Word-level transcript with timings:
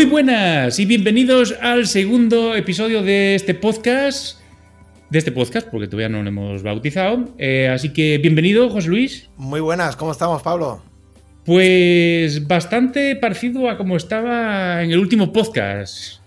Muy 0.00 0.08
buenas 0.08 0.78
y 0.78 0.86
bienvenidos 0.86 1.54
al 1.60 1.86
segundo 1.86 2.56
episodio 2.56 3.02
de 3.02 3.34
este 3.34 3.52
podcast. 3.52 4.38
De 5.10 5.18
este 5.18 5.30
podcast, 5.30 5.68
porque 5.68 5.88
todavía 5.88 6.08
no 6.08 6.22
lo 6.22 6.28
hemos 6.30 6.62
bautizado. 6.62 7.34
Eh, 7.36 7.68
así 7.68 7.92
que 7.92 8.16
bienvenido, 8.16 8.70
José 8.70 8.88
Luis. 8.88 9.28
Muy 9.36 9.60
buenas, 9.60 9.96
¿cómo 9.96 10.12
estamos, 10.12 10.40
Pablo? 10.40 10.82
Pues 11.44 12.48
bastante 12.48 13.14
parecido 13.14 13.68
a 13.68 13.76
como 13.76 13.94
estaba 13.94 14.82
en 14.82 14.90
el 14.90 14.98
último 15.00 15.34
podcast. 15.34 16.19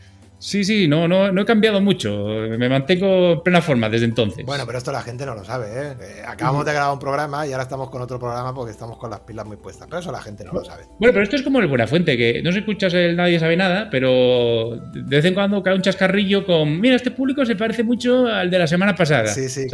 Sí, 0.44 0.66
sí, 0.66 0.90
no, 0.90 1.08
no, 1.08 1.32
no 1.32 1.42
he 1.42 1.46
cambiado 1.46 1.80
mucho. 1.80 2.28
Me 2.60 2.68
mantengo 2.68 3.32
en 3.32 3.44
plena 3.44 3.62
forma 3.62 3.88
desde 3.88 4.04
entonces. 4.04 4.46
Bueno, 4.46 4.66
pero 4.66 4.78
esto 4.78 4.92
la 4.92 5.02
gente 5.02 5.26
no 5.26 5.36
lo 5.36 5.46
sabe, 5.46 5.68
¿eh? 5.68 5.96
eh 6.02 6.24
acabamos 6.28 6.66
de 6.66 6.74
grabar 6.74 6.92
un 6.92 7.00
programa 7.00 7.48
y 7.48 7.54
ahora 7.54 7.64
estamos 7.64 7.90
con 7.90 8.02
otro 8.02 8.20
programa 8.20 8.54
porque 8.54 8.72
estamos 8.72 8.98
con 8.98 9.10
las 9.10 9.22
pilas 9.22 9.46
muy 9.46 9.56
puestas. 9.56 9.88
Pero 9.90 10.02
eso 10.02 10.12
la 10.12 10.22
gente 10.22 10.44
no 10.44 10.52
lo 10.52 10.66
sabe. 10.66 10.84
Bueno, 11.00 11.14
pero 11.14 11.24
esto 11.24 11.38
es 11.38 11.44
como 11.44 11.60
el 11.60 11.68
Buena 11.68 11.88
Fuente, 11.88 12.18
que 12.18 12.42
no 12.44 12.52
se 12.52 12.60
escuchas 12.60 12.94
el 12.94 13.16
Nadie 13.16 13.40
sabe 13.40 13.56
nada, 13.56 13.88
pero 13.90 14.76
de 14.94 15.16
vez 15.16 15.24
en 15.24 15.34
cuando 15.34 15.64
cae 15.64 15.76
un 15.76 15.82
chascarrillo 15.82 16.46
con. 16.46 16.82
Mira, 16.82 16.98
este 16.98 17.12
público 17.12 17.46
se 17.46 17.56
parece 17.56 17.84
mucho 17.84 18.28
al 18.28 18.52
de 18.52 18.60
la 18.60 18.68
semana 18.68 18.94
pasada. 18.96 19.28
Sí, 19.28 19.48
sí, 19.48 19.68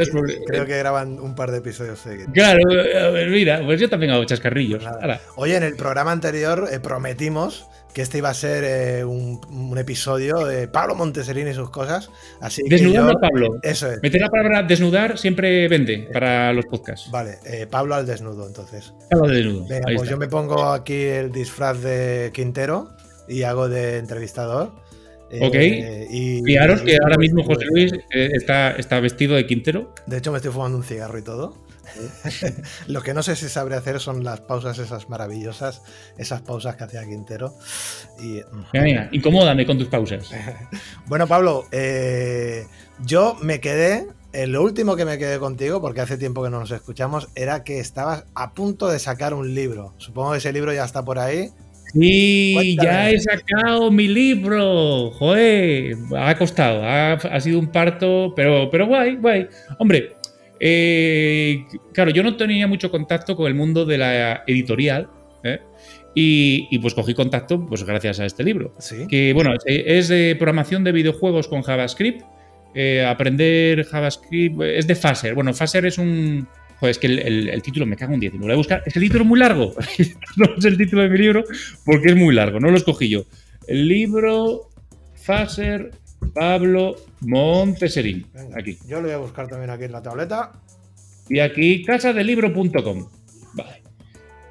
creo 0.46 0.66
que 0.66 0.78
graban 0.78 1.18
un 1.18 1.34
par 1.34 1.50
de 1.50 1.58
episodios 1.58 1.98
seguidos. 1.98 2.32
Claro, 2.32 2.60
mira, 3.28 3.60
pues 3.64 3.80
yo 3.80 3.90
también 3.90 4.12
hago 4.12 4.22
chascarrillos. 4.22 4.84
Pues 4.84 5.18
Oye, 5.34 5.56
en 5.56 5.64
el 5.64 5.74
programa 5.74 6.12
anterior 6.12 6.68
eh, 6.70 6.78
prometimos 6.78 7.66
que 7.92 8.02
este 8.02 8.18
iba 8.18 8.30
a 8.30 8.34
ser 8.34 8.64
eh, 8.64 9.04
un, 9.04 9.40
episodio 9.78 10.44
de 10.44 10.68
Pablo 10.68 10.94
Monteserín 10.94 11.48
y 11.48 11.54
sus 11.54 11.70
cosas. 11.70 12.10
Así 12.40 12.62
Desnudando 12.68 13.12
a 13.12 13.20
Pablo. 13.20 13.58
Eso 13.62 13.90
es. 13.90 14.02
Meter 14.02 14.20
la 14.20 14.28
palabra 14.28 14.62
desnudar 14.62 15.18
siempre 15.18 15.66
vende 15.68 16.08
para 16.12 16.52
los 16.52 16.66
podcasts. 16.66 17.10
Vale, 17.10 17.38
eh, 17.44 17.66
Pablo 17.68 17.94
al 17.94 18.06
desnudo, 18.06 18.46
entonces. 18.46 18.92
Pablo 19.10 19.26
al 19.26 19.34
desnudo. 19.34 19.66
Venga, 19.68 19.86
pues 19.96 20.08
yo 20.08 20.16
me 20.16 20.28
pongo 20.28 20.70
aquí 20.70 21.02
el 21.02 21.32
disfraz 21.32 21.80
de 21.82 22.30
Quintero 22.34 22.90
y 23.28 23.42
hago 23.42 23.68
de 23.68 23.98
entrevistador. 23.98 24.72
Ok. 25.40 25.54
Eh, 25.54 26.06
y, 26.10 26.42
Fijaros 26.42 26.82
que 26.82 26.96
ahora 27.02 27.16
mismo 27.16 27.44
José 27.44 27.64
Luis 27.66 27.92
está, 28.12 28.72
está 28.72 29.00
vestido 29.00 29.36
de 29.36 29.46
Quintero. 29.46 29.94
De 30.06 30.18
hecho, 30.18 30.32
me 30.32 30.38
estoy 30.38 30.52
fumando 30.52 30.76
un 30.76 30.84
cigarro 30.84 31.18
y 31.18 31.22
todo. 31.22 31.54
Lo 32.86 33.02
que 33.02 33.14
no 33.14 33.22
sé 33.22 33.36
si 33.36 33.48
sabré 33.48 33.76
hacer 33.76 34.00
son 34.00 34.24
las 34.24 34.40
pausas 34.40 34.78
esas 34.78 35.08
maravillosas, 35.08 35.82
esas 36.18 36.42
pausas 36.42 36.76
que 36.76 36.84
hacía 36.84 37.04
Quintero. 37.04 37.54
Y... 38.20 38.40
Mira, 38.72 39.08
incomódame 39.12 39.66
con 39.66 39.78
tus 39.78 39.88
pausas. 39.88 40.30
bueno, 41.06 41.26
Pablo, 41.26 41.66
eh, 41.72 42.66
yo 43.04 43.36
me 43.42 43.60
quedé, 43.60 44.06
eh, 44.32 44.46
lo 44.46 44.62
último 44.62 44.96
que 44.96 45.04
me 45.04 45.18
quedé 45.18 45.38
contigo, 45.38 45.80
porque 45.80 46.00
hace 46.00 46.16
tiempo 46.16 46.42
que 46.42 46.50
no 46.50 46.60
nos 46.60 46.70
escuchamos, 46.70 47.28
era 47.34 47.64
que 47.64 47.80
estabas 47.80 48.24
a 48.34 48.52
punto 48.54 48.88
de 48.88 48.98
sacar 48.98 49.34
un 49.34 49.54
libro. 49.54 49.94
Supongo 49.98 50.32
que 50.32 50.38
ese 50.38 50.52
libro 50.52 50.72
ya 50.72 50.84
está 50.84 51.04
por 51.04 51.18
ahí. 51.18 51.50
Sí, 51.92 52.76
ya 52.80 53.10
he 53.10 53.18
sacado 53.18 53.90
mi 53.90 54.06
libro. 54.06 55.10
Joder, 55.10 55.96
ha 56.16 56.38
costado, 56.38 56.84
ha, 56.84 57.14
ha, 57.14 57.40
sido 57.40 57.58
un 57.58 57.66
parto, 57.66 58.32
pero, 58.36 58.70
pero 58.70 58.86
guay, 58.86 59.16
guay. 59.16 59.48
Hombre, 59.78 60.19
eh, 60.60 61.64
claro, 61.94 62.10
yo 62.10 62.22
no 62.22 62.36
tenía 62.36 62.66
mucho 62.66 62.90
contacto 62.90 63.34
con 63.34 63.46
el 63.46 63.54
mundo 63.54 63.86
de 63.86 63.98
la 63.98 64.44
editorial. 64.46 65.08
¿eh? 65.42 65.60
Y, 66.14 66.78
pues 66.80 66.94
cogí 66.94 67.14
contacto 67.14 67.64
pues 67.66 67.84
gracias 67.84 68.20
a 68.20 68.26
este 68.26 68.44
libro. 68.44 68.74
Que 69.08 69.32
bueno, 69.32 69.52
es 69.64 70.08
de 70.08 70.36
programación 70.36 70.84
de 70.84 70.92
videojuegos 70.92 71.48
con 71.48 71.62
JavaScript. 71.62 72.22
Eh, 72.74 73.04
aprender 73.04 73.84
JavaScript 73.84 74.60
es 74.62 74.86
de 74.86 74.94
Faser. 74.94 75.34
Bueno, 75.34 75.54
Faser 75.54 75.86
es 75.86 75.98
un. 75.98 76.46
Joder, 76.78 76.90
es 76.90 76.98
que 76.98 77.06
el, 77.06 77.62
título 77.62 77.86
me 77.86 77.96
cago 77.96 78.14
un 78.14 78.20
10. 78.20 78.34
Lo 78.34 78.40
voy 78.40 78.52
a 78.52 78.56
buscar. 78.56 78.82
Es 78.86 78.96
el 78.96 79.02
título 79.02 79.24
muy 79.24 79.38
largo. 79.38 79.74
no 80.36 80.46
es 80.56 80.64
el 80.64 80.76
título 80.76 81.02
de 81.02 81.08
mi 81.08 81.18
libro 81.18 81.44
porque 81.84 82.08
es 82.08 82.16
muy 82.16 82.34
largo. 82.34 82.60
No 82.60 82.70
lo 82.70 82.76
escogí 82.76 83.08
yo. 83.08 83.24
El 83.66 83.86
libro 83.88 84.70
Faser 85.14 85.90
Pablo 86.34 86.96
Monteserín. 87.20 88.26
aquí. 88.56 88.78
Yo 88.86 88.96
lo 88.96 89.04
voy 89.04 89.12
a 89.12 89.18
buscar 89.18 89.48
también 89.48 89.70
aquí 89.70 89.84
en 89.84 89.92
la 89.92 90.02
tableta. 90.02 90.52
Y 91.28 91.40
aquí, 91.40 91.84
casadelibro.com. 91.84 93.08
Vale. 93.54 93.82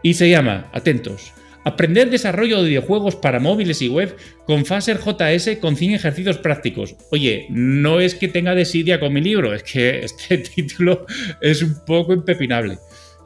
Y 0.01 0.13
se 0.13 0.29
llama, 0.29 0.69
atentos, 0.73 1.33
Aprender 1.65 2.09
desarrollo 2.09 2.63
de 2.63 2.69
videojuegos 2.69 3.15
para 3.15 3.39
móviles 3.39 3.81
y 3.81 3.89
web 3.89 4.15
con 4.45 4.65
Faser 4.65 4.97
JS 4.97 5.57
con 5.59 5.75
100 5.75 5.91
ejercicios 5.91 6.37
prácticos. 6.37 6.95
Oye, 7.11 7.47
no 7.49 7.99
es 7.99 8.15
que 8.15 8.29
tenga 8.29 8.55
desidia 8.55 8.99
con 8.99 9.13
mi 9.13 9.21
libro, 9.21 9.53
es 9.53 9.63
que 9.63 9.99
este 10.03 10.37
título 10.37 11.05
es 11.41 11.61
un 11.61 11.75
poco 11.85 12.13
impepinable. 12.13 12.77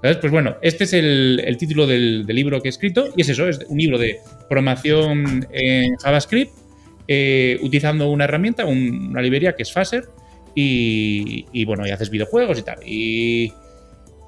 Pues 0.01 0.31
bueno, 0.33 0.57
este 0.61 0.83
es 0.83 0.91
el, 0.91 1.55
título 1.57 1.87
del, 1.87 2.25
del, 2.25 2.35
libro 2.35 2.61
que 2.61 2.67
he 2.67 2.71
escrito 2.71 3.13
y 3.15 3.21
es 3.21 3.29
eso, 3.29 3.47
es 3.47 3.59
un 3.69 3.77
libro 3.77 3.97
de 3.97 4.19
programación 4.49 5.47
en 5.53 5.95
JavaScript 5.95 6.51
eh, 7.07 7.57
utilizando 7.61 8.09
una 8.09 8.25
herramienta, 8.25 8.65
una 8.65 9.21
librería 9.21 9.55
que 9.55 9.63
es 9.63 9.71
Faser, 9.71 10.05
y, 10.55 11.65
bueno, 11.65 11.87
y 11.87 11.91
haces 11.91 12.09
videojuegos 12.09 12.59
y 12.59 12.61
tal. 12.61 12.77
Y, 12.85 13.53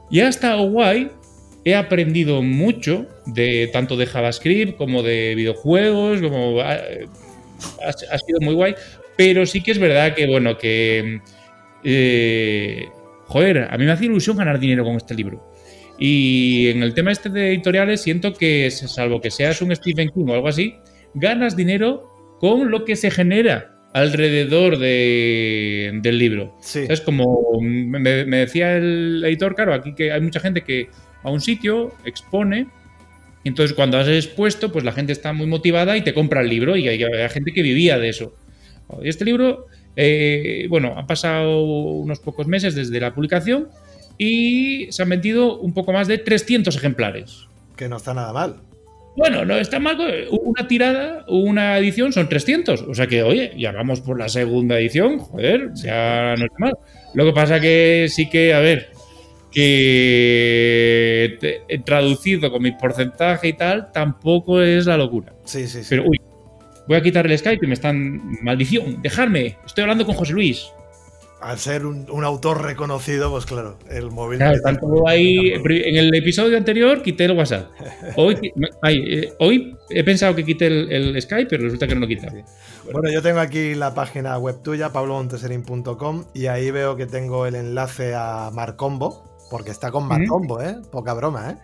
y 0.10 0.20
ha 0.20 0.28
estado 0.28 0.70
guay. 0.70 1.10
He 1.64 1.74
aprendido 1.74 2.44
mucho 2.44 3.08
de 3.26 3.70
tanto 3.74 3.98
de 3.98 4.06
JavaScript 4.06 4.78
como 4.78 5.02
de 5.02 5.34
videojuegos, 5.36 6.22
como 6.22 6.62
ha, 6.62 7.94
sido 7.94 8.40
muy 8.42 8.54
guay. 8.54 8.76
Pero 9.18 9.46
sí 9.46 9.62
que 9.62 9.72
es 9.72 9.80
verdad 9.80 10.14
que, 10.14 10.28
bueno, 10.28 10.58
que 10.58 11.22
eh, 11.84 12.88
joder, 13.28 13.68
a 13.70 13.78
mí 13.78 13.86
me 13.86 13.92
hace 13.92 14.06
ilusión 14.06 14.38
ganar 14.38 14.60
dinero 14.60 14.84
con 14.84 14.96
este 14.96 15.16
libro. 15.16 15.52
Y 15.98 16.68
en 16.68 16.84
el 16.84 16.94
tema 16.94 17.12
este 17.12 17.30
de 17.30 17.50
editoriales 17.50 18.02
siento 18.02 18.34
que, 18.34 18.70
salvo 18.70 19.22
que 19.22 19.32
seas 19.32 19.62
un 19.62 19.74
Stephen 19.76 20.10
King 20.10 20.26
o 20.28 20.34
algo 20.34 20.48
así, 20.48 20.76
ganas 21.14 21.56
dinero 21.56 22.15
con 22.46 22.70
lo 22.70 22.86
que 22.86 22.96
se 22.96 23.10
genera 23.10 23.72
alrededor 23.92 24.78
del 24.78 26.20
libro. 26.20 26.56
Es 26.76 27.02
como 27.02 27.60
me, 27.60 28.00
decía 28.38 28.78
el 28.78 29.24
editor, 29.26 29.56
claro, 29.56 29.74
aquí 29.74 29.96
que 29.96 30.12
hay 30.12 30.22
mucha 30.22 30.40
gente 30.40 30.62
que 30.62 30.90
a 31.24 31.32
un 31.32 31.42
sitio 31.42 31.96
expone, 32.06 32.68
y 33.44 33.50
entonces 33.50 33.76
cuando 33.76 33.98
has 33.98 34.08
expuesto, 34.08 34.72
pues 34.72 34.86
la 34.86 34.92
gente 34.92 35.12
está 35.12 35.34
muy 35.34 35.48
motivada 35.48 35.98
y 35.98 36.04
te 36.04 36.14
compra 36.14 36.42
el 36.42 36.50
libro, 36.50 36.78
y 36.78 36.88
hay, 36.88 37.00
gente 37.32 37.52
que 37.52 37.64
vivía 37.64 37.98
de 37.98 38.10
eso. 38.10 38.36
Y 39.02 39.10
este 39.10 39.26
libro, 39.26 39.66
eh, 39.96 40.68
bueno, 40.70 40.94
ha 41.00 41.08
pasado 41.08 41.64
unos 41.64 42.20
pocos 42.20 42.46
meses 42.46 42.76
desde 42.76 43.00
la 43.00 43.16
publicación 43.16 43.70
y 44.20 44.86
se 44.92 45.02
han 45.02 45.10
vendido 45.10 45.58
un 45.58 45.74
poco 45.74 45.94
más 45.94 46.08
de 46.08 46.20
300 46.20 46.76
ejemplares. 46.76 47.48
Que 47.76 47.90
no 47.90 47.98
está 47.98 48.14
nada 48.14 48.32
mal. 48.34 48.58
Bueno, 49.16 49.46
no 49.46 49.56
está 49.58 49.80
mal. 49.80 49.98
Una 50.30 50.68
tirada, 50.68 51.24
una 51.28 51.78
edición 51.78 52.12
son 52.12 52.28
300. 52.28 52.82
O 52.82 52.94
sea 52.94 53.08
que, 53.08 53.24
oye, 53.24 53.54
ya 53.58 53.72
vamos 53.72 54.02
por 54.02 54.20
la 54.20 54.28
segunda 54.30 54.78
edición. 54.78 55.20
Joder, 55.20 55.72
ya 55.76 56.36
no 56.38 56.46
está 56.46 56.58
mal. 56.60 56.74
Lo 57.14 57.26
que 57.26 57.32
pasa 57.32 57.60
que 57.60 58.08
sí 58.10 58.30
que, 58.30 58.54
a 58.54 58.60
ver, 58.60 58.90
que 59.52 61.38
he 61.70 61.80
traducido 61.80 62.52
con 62.52 62.62
mi 62.62 62.72
porcentaje 62.72 63.48
y 63.50 63.54
tal, 63.54 63.92
tampoco 63.92 64.62
es 64.62 64.86
la 64.86 64.98
locura. 64.98 65.34
Sí, 65.46 65.68
sí, 65.68 65.82
sí. 65.82 65.88
Pero, 65.90 66.04
uy, 66.08 66.20
voy 66.88 66.98
a 66.98 67.02
quitar 67.02 67.26
el 67.26 67.38
Skype 67.38 67.66
y 67.66 67.68
me 67.68 67.76
están. 67.76 68.22
Maldición, 68.42 69.02
dejarme. 69.02 69.58
Estoy 69.66 69.84
hablando 69.84 70.06
con 70.06 70.16
José 70.16 70.34
Luis 70.34 70.68
al 71.42 71.60
ser 71.60 71.86
un, 71.86 72.24
autor 72.24 72.64
reconocido, 72.64 73.30
pues 73.30 73.46
claro, 73.46 73.78
el 73.90 74.12
móvil. 74.12 74.40
Claro, 74.40 74.60
tanto 74.62 75.08
ahí, 75.08 75.54
en 75.54 75.96
el 75.96 76.14
episodio 76.16 76.58
anterior 76.58 77.02
quité 77.02 77.26
el 77.26 77.34
WhatsApp. 77.34 77.70
Hoy, 78.16 78.52
eh, 78.88 79.34
hoy 79.40 79.78
he 79.90 80.04
pensado 80.04 80.36
que 80.36 80.44
quité 80.44 80.68
el, 80.68 81.22
Skype, 81.22 81.48
pero 81.50 81.64
resulta 81.64 81.88
que 81.88 81.96
no 81.96 82.02
lo 82.02 82.08
quité. 82.08 82.28
Bueno, 82.92 83.10
yo 83.12 83.22
tengo 83.22 83.40
aquí 83.40 83.76
la 83.76 83.94
página 83.94 84.38
web 84.38 84.62
tuya, 84.62 84.92
pablomonteserin.com, 84.92 86.26
y 86.34 86.48
ahí 86.48 86.72
veo 86.72 86.96
que 86.96 87.06
tengo 87.06 87.46
el 87.46 87.56
enlace 87.56 88.14
a 88.16 88.52
Marcombo, 88.54 89.38
porque 89.50 89.72
está 89.72 89.92
con 89.92 90.08
Marcombo, 90.08 90.62
¿eh? 90.62 90.78
Poca 90.92 91.14
broma, 91.14 91.52
¿eh? 91.52 91.56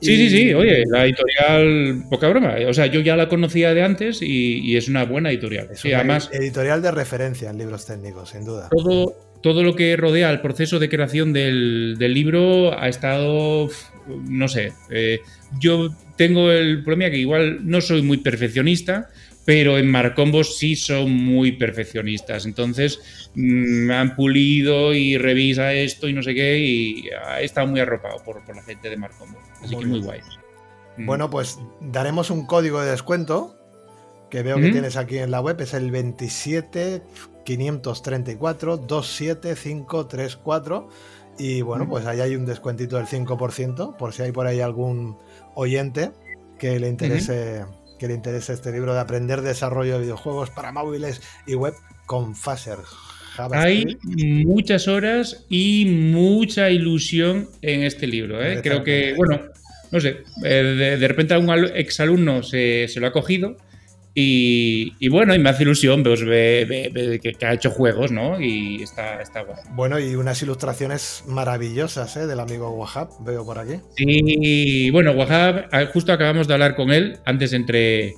Sí, 0.00 0.16
sí, 0.16 0.30
sí, 0.30 0.54
oye, 0.54 0.84
la 0.86 1.04
editorial, 1.04 2.04
poca 2.08 2.28
broma. 2.28 2.56
O 2.66 2.72
sea, 2.72 2.86
yo 2.86 3.00
ya 3.00 3.16
la 3.16 3.28
conocía 3.28 3.74
de 3.74 3.82
antes 3.82 4.20
y, 4.22 4.76
es 4.76 4.88
una 4.88 5.04
buena 5.04 5.30
editorial. 5.30 5.68
sí, 5.74 5.92
además, 5.92 6.30
editorial 6.32 6.82
de 6.82 6.90
referencia 6.90 7.50
en 7.50 7.58
libros 7.58 7.86
técnicos, 7.86 8.30
sin 8.30 8.44
duda. 8.44 8.68
Todo, 8.70 9.14
todo 9.42 9.62
lo 9.62 9.74
que 9.74 9.96
rodea 9.96 10.30
el 10.30 10.40
proceso 10.40 10.78
de 10.78 10.88
creación 10.88 11.32
del, 11.32 11.96
libro 11.98 12.78
ha 12.78 12.88
estado, 12.88 13.68
no 14.06 14.48
sé, 14.48 14.72
eh, 14.90 15.20
yo 15.58 15.88
tengo 16.16 16.50
el 16.50 16.82
problema 16.84 17.10
que 17.10 17.18
igual 17.18 17.60
no 17.62 17.80
soy 17.80 18.02
muy 18.02 18.18
perfeccionista, 18.18 19.08
pero 19.44 19.78
en 19.78 19.90
Marcombos 19.90 20.58
sí 20.58 20.76
son 20.76 21.12
muy 21.12 21.52
perfeccionistas. 21.52 22.46
Entonces 22.46 23.30
mm, 23.34 23.86
me 23.86 23.94
han 23.94 24.16
pulido 24.16 24.94
y 24.94 25.18
revisa 25.18 25.72
esto 25.72 26.08
y 26.08 26.12
no 26.12 26.22
sé 26.22 26.34
qué, 26.34 26.58
y 26.58 27.08
ha 27.10 27.40
estado 27.40 27.66
muy 27.66 27.80
arropado 27.80 28.22
por, 28.24 28.40
la 28.54 28.62
gente 28.62 28.90
de 28.90 28.96
Marcombos. 28.96 29.42
Así 29.62 29.76
que 29.76 29.86
muy 29.86 30.00
guay. 30.00 30.20
Mm. 30.96 31.06
Bueno, 31.06 31.30
pues 31.30 31.58
daremos 31.80 32.30
un 32.30 32.46
código 32.46 32.80
de 32.80 32.90
descuento 32.90 33.56
que 34.30 34.42
veo 34.42 34.56
que 34.58 34.70
tienes 34.70 34.96
aquí 34.96 35.18
en 35.18 35.30
la 35.32 35.40
web, 35.40 35.60
es 35.60 35.74
el 35.74 35.90
27 35.90 37.02
534 37.44 38.76
27534 38.76 40.88
y 41.38 41.62
bueno, 41.62 41.88
pues 41.88 42.06
ahí 42.06 42.20
hay 42.20 42.36
un 42.36 42.46
descuentito 42.46 42.96
del 42.96 43.06
5% 43.06 43.96
por 43.96 44.12
si 44.12 44.22
hay 44.22 44.30
por 44.30 44.46
ahí 44.46 44.60
algún 44.60 45.16
oyente 45.54 46.12
que 46.58 46.78
le 46.78 46.88
interese 46.88 47.64
que 48.00 48.08
le 48.08 48.14
interese 48.14 48.54
este 48.54 48.72
libro 48.72 48.94
de 48.94 49.00
aprender 49.00 49.42
desarrollo 49.42 49.94
de 49.94 50.00
videojuegos 50.00 50.48
para 50.48 50.72
móviles 50.72 51.20
y 51.46 51.54
web 51.54 51.74
con 52.06 52.34
Faser. 52.34 52.78
Hay 53.52 53.98
muchas 54.02 54.88
horas 54.88 55.44
y 55.50 55.84
mucha 55.86 56.70
ilusión 56.70 57.48
en 57.60 57.82
este 57.82 58.06
libro. 58.06 58.42
¿eh? 58.42 58.60
Creo 58.62 58.82
que, 58.82 59.14
bueno, 59.16 59.40
no 59.90 60.00
sé, 60.00 60.22
eh, 60.44 60.96
de, 60.98 61.08
repente 61.08 61.34
algún 61.34 61.50
exalumno 61.74 62.42
se, 62.42 62.88
se 62.88 63.00
lo 63.00 63.06
ha 63.06 63.12
cogido 63.12 63.56
y, 64.12 65.08
bueno, 65.08 65.34
y 65.34 65.38
me 65.38 65.50
hace 65.50 65.62
ilusión 65.62 66.02
pues, 66.02 66.20
que, 66.22 67.36
ha 67.42 67.54
hecho 67.54 67.70
juegos, 67.70 68.10
¿no? 68.10 68.40
Y 68.40 68.82
está, 68.82 69.22
está 69.22 69.42
guay. 69.42 69.60
Bueno, 69.70 69.98
y 69.98 70.14
unas 70.14 70.42
ilustraciones 70.42 71.24
maravillosas 71.26 72.16
¿eh? 72.16 72.26
del 72.26 72.40
amigo 72.40 72.70
Wahab, 72.70 73.08
veo 73.20 73.44
por 73.44 73.58
aquí. 73.58 73.74
Sí, 73.96 74.90
bueno, 74.90 75.12
Wahab, 75.12 75.68
ah, 75.72 75.86
justo 75.92 76.12
acabamos 76.12 76.48
de 76.48 76.54
hablar 76.54 76.74
con 76.74 76.90
él, 76.90 77.18
antes 77.24 77.52
entre, 77.52 78.14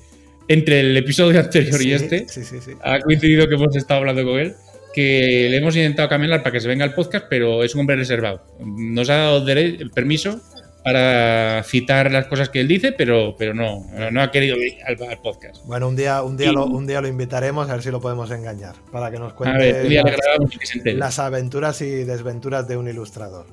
entre 0.49 0.81
el 0.81 0.97
episodio 0.97 1.41
anterior 1.41 1.81
y 1.83 1.93
este. 1.93 2.27
Sí, 2.29 2.43
sí, 2.45 2.57
sí. 2.65 2.73
Ha 2.83 3.01
coincidido 3.01 3.47
que 3.49 3.55
hemos 3.55 3.77
estado 3.77 4.01
hablando 4.01 4.25
con 4.25 4.39
él 4.39 4.55
que 4.93 5.49
le 5.51 5.57
hemos 5.57 5.75
intentado 5.75 6.09
cambiar 6.09 6.43
para 6.43 6.53
que 6.53 6.61
se 6.61 6.69
venga 6.69 6.85
al 6.85 6.95
podcast, 6.95 7.27
pero 7.29 7.65
es 7.65 7.75
un 7.75 7.81
hombre 7.81 7.97
reservado. 7.97 8.45
Nos 8.61 9.09
ha 9.09 9.17
dado 9.17 9.49
el 9.49 9.91
permiso 9.91 10.41
para 10.83 11.63
citar 11.63 12.11
las 12.11 12.27
cosas 12.27 12.49
que 12.49 12.61
él 12.61 12.69
dice, 12.69 12.93
pero, 12.93 13.37
pero 13.39 13.55
no, 13.55 13.87
no 14.11 14.23
ha 14.23 14.31
querido 14.31 14.57
ir 14.57 14.79
al, 14.85 14.97
podcast. 15.23 15.65
Bueno, 15.65 15.89
un 15.89 15.97
día, 15.97 16.23
un, 16.23 16.37
día 16.37 16.53
lo, 16.53 16.67
un 16.67 16.87
día 16.87 17.01
lo 17.01 17.09
invitaremos 17.09 17.69
a 17.69 17.75
ver 17.75 17.83
si 17.83 17.91
lo 17.91 18.01
podemos 18.01 18.31
engañar, 18.31 18.75
para 18.91 19.11
que 19.11 19.19
nos 19.19 19.33
cuente 19.35 20.95
las, 20.95 21.19
aventuras 21.19 21.81
y 21.83 22.05
desventuras 22.05 22.67
de 22.67 22.77
un 22.77 22.89
ilustrador. 22.89 23.47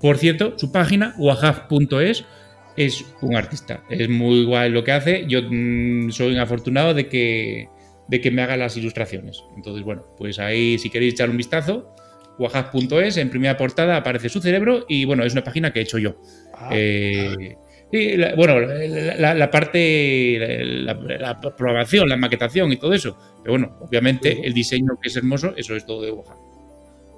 Por 0.00 0.18
cierto, 0.18 0.58
su 0.58 0.72
página, 0.72 1.14
wahaf.es, 1.18 2.24
es 2.76 3.04
un 3.20 3.36
artista. 3.36 3.82
Es 3.88 4.08
muy 4.08 4.44
guay 4.44 4.70
lo 4.70 4.84
que 4.84 4.92
hace. 4.92 5.24
Yo 5.28 5.40
mm, 5.48 6.10
soy 6.10 6.32
un 6.32 6.38
afortunado 6.38 6.94
de 6.94 7.08
que, 7.08 7.68
de 8.08 8.20
que 8.20 8.30
me 8.30 8.42
haga 8.42 8.56
las 8.56 8.76
ilustraciones. 8.76 9.44
Entonces, 9.56 9.84
bueno, 9.84 10.04
pues 10.16 10.38
ahí 10.38 10.78
si 10.78 10.90
queréis 10.90 11.14
echar 11.14 11.30
un 11.30 11.36
vistazo, 11.36 11.94
wahaf.es, 12.38 13.16
en 13.16 13.30
primera 13.30 13.56
portada 13.56 13.96
aparece 13.96 14.28
su 14.28 14.40
cerebro 14.40 14.84
y 14.88 15.04
bueno, 15.04 15.24
es 15.24 15.32
una 15.32 15.44
página 15.44 15.72
que 15.72 15.80
he 15.80 15.82
hecho 15.82 15.98
yo. 15.98 16.16
Ah. 16.54 16.70
Eh, 16.72 17.56
bueno, 18.36 18.60
la, 18.60 19.50
parte, 19.50 20.38
la, 20.38 21.40
programación, 21.40 22.08
la 22.08 22.16
maquetación 22.16 22.72
y 22.72 22.76
todo 22.76 22.94
eso. 22.94 23.18
Pero 23.42 23.52
bueno, 23.52 23.76
obviamente 23.80 24.46
el 24.46 24.54
diseño 24.54 24.98
que 25.00 25.08
es 25.08 25.16
hermoso, 25.16 25.52
eso 25.56 25.76
es 25.76 25.84
todo 25.84 26.00
de 26.02 26.10
Wahaf. 26.10 26.38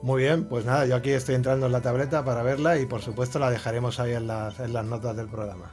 Muy 0.03 0.23
bien, 0.25 0.45
pues 0.45 0.67
nada, 0.67 0.85
yo 0.85 0.97
aquí 0.97 1.11
estoy 1.11 1.35
entrando 1.37 1.65
en 1.67 1.73
la 1.73 1.81
tableta 1.81 2.25
para 2.25 2.43
verla 2.43 2.79
y 2.79 2.87
por 2.87 3.01
supuesto 3.01 3.39
la 3.39 3.51
dejaremos 3.51 4.01
ahí 4.01 4.13
en 4.13 4.27
las, 4.27 4.59
notas 4.85 5.17
del 5.17 5.29
programa. 5.29 5.73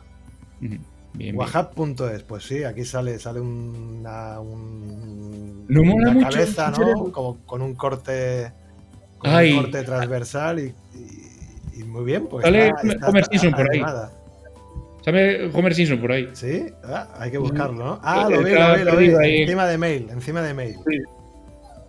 Wahab.es, 1.33 2.23
pues 2.23 2.45
sí, 2.45 2.63
aquí 2.63 2.85
sale, 2.85 3.19
sale 3.19 3.41
una, 3.41 4.39
una 4.39 6.29
cabeza, 6.29 6.71
¿no? 6.71 7.11
Como 7.11 7.45
con 7.45 7.61
un 7.61 7.75
corte, 7.75 8.53
con 9.21 9.33
un 9.33 9.55
corte 9.55 9.83
transversal 9.83 10.59
y 10.59 10.73
muy 11.91 12.05
bien, 12.05 12.27
pues. 12.27 12.43
Sale 12.43 12.71
Homer 13.05 13.25
Simpson 13.25 13.51
por 13.51 13.71
ahí. 13.71 13.81
Sale 15.03 15.49
Homer 15.53 15.75
Simpson 15.75 15.99
por 15.99 16.11
ahí. 16.11 16.29
Sí, 16.33 16.65
ah, 16.83 17.09
hay 17.17 17.31
que 17.31 17.37
buscarlo, 17.37 17.73
¿no? 17.73 17.99
Ah, 18.01 18.27
lo 18.29 18.43
vi, 18.43 18.51
lo 18.51 18.75
vi, 18.75 18.83
lo 18.83 19.19
vi. 19.19 19.41
Encima 19.41 19.67
de 19.67 19.77
mail, 19.77 20.09
encima 20.09 20.41
de 20.41 20.53
mail. 20.53 20.77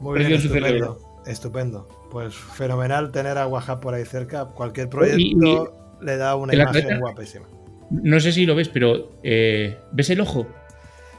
Muy 0.00 0.18
bien, 0.18 0.32
estupendo. 0.32 0.98
Estupendo. 1.26 1.88
Pues 2.10 2.34
fenomenal 2.34 3.12
tener 3.12 3.38
a 3.38 3.46
Wahab 3.46 3.80
por 3.80 3.94
ahí 3.94 4.04
cerca. 4.04 4.46
Cualquier 4.46 4.88
proyecto 4.88 5.98
le 6.00 6.16
da 6.16 6.34
una 6.36 6.54
imagen 6.54 7.00
guapísima. 7.00 7.46
No 7.90 8.18
sé 8.20 8.32
si 8.32 8.46
lo 8.46 8.54
ves, 8.54 8.68
pero 8.68 9.12
eh, 9.22 9.78
¿ves 9.92 10.10
el 10.10 10.20
ojo? 10.20 10.46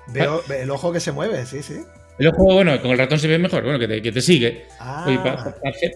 Veo 0.07 0.41
el 0.49 0.69
ojo 0.71 0.91
que 0.91 0.99
se 0.99 1.11
mueve, 1.11 1.45
sí, 1.45 1.63
sí. 1.63 1.81
El 2.19 2.27
ojo, 2.27 2.43
bueno, 2.43 2.79
con 2.81 2.91
el 2.91 2.97
ratón 2.97 3.17
se 3.17 3.27
ve 3.27 3.39
mejor, 3.39 3.63
bueno, 3.63 3.79
que 3.79 3.87
te, 3.87 4.01
que 4.01 4.11
te 4.11 4.21
sigue. 4.21 4.65
Ah. 4.79 5.05
para, 5.23 5.55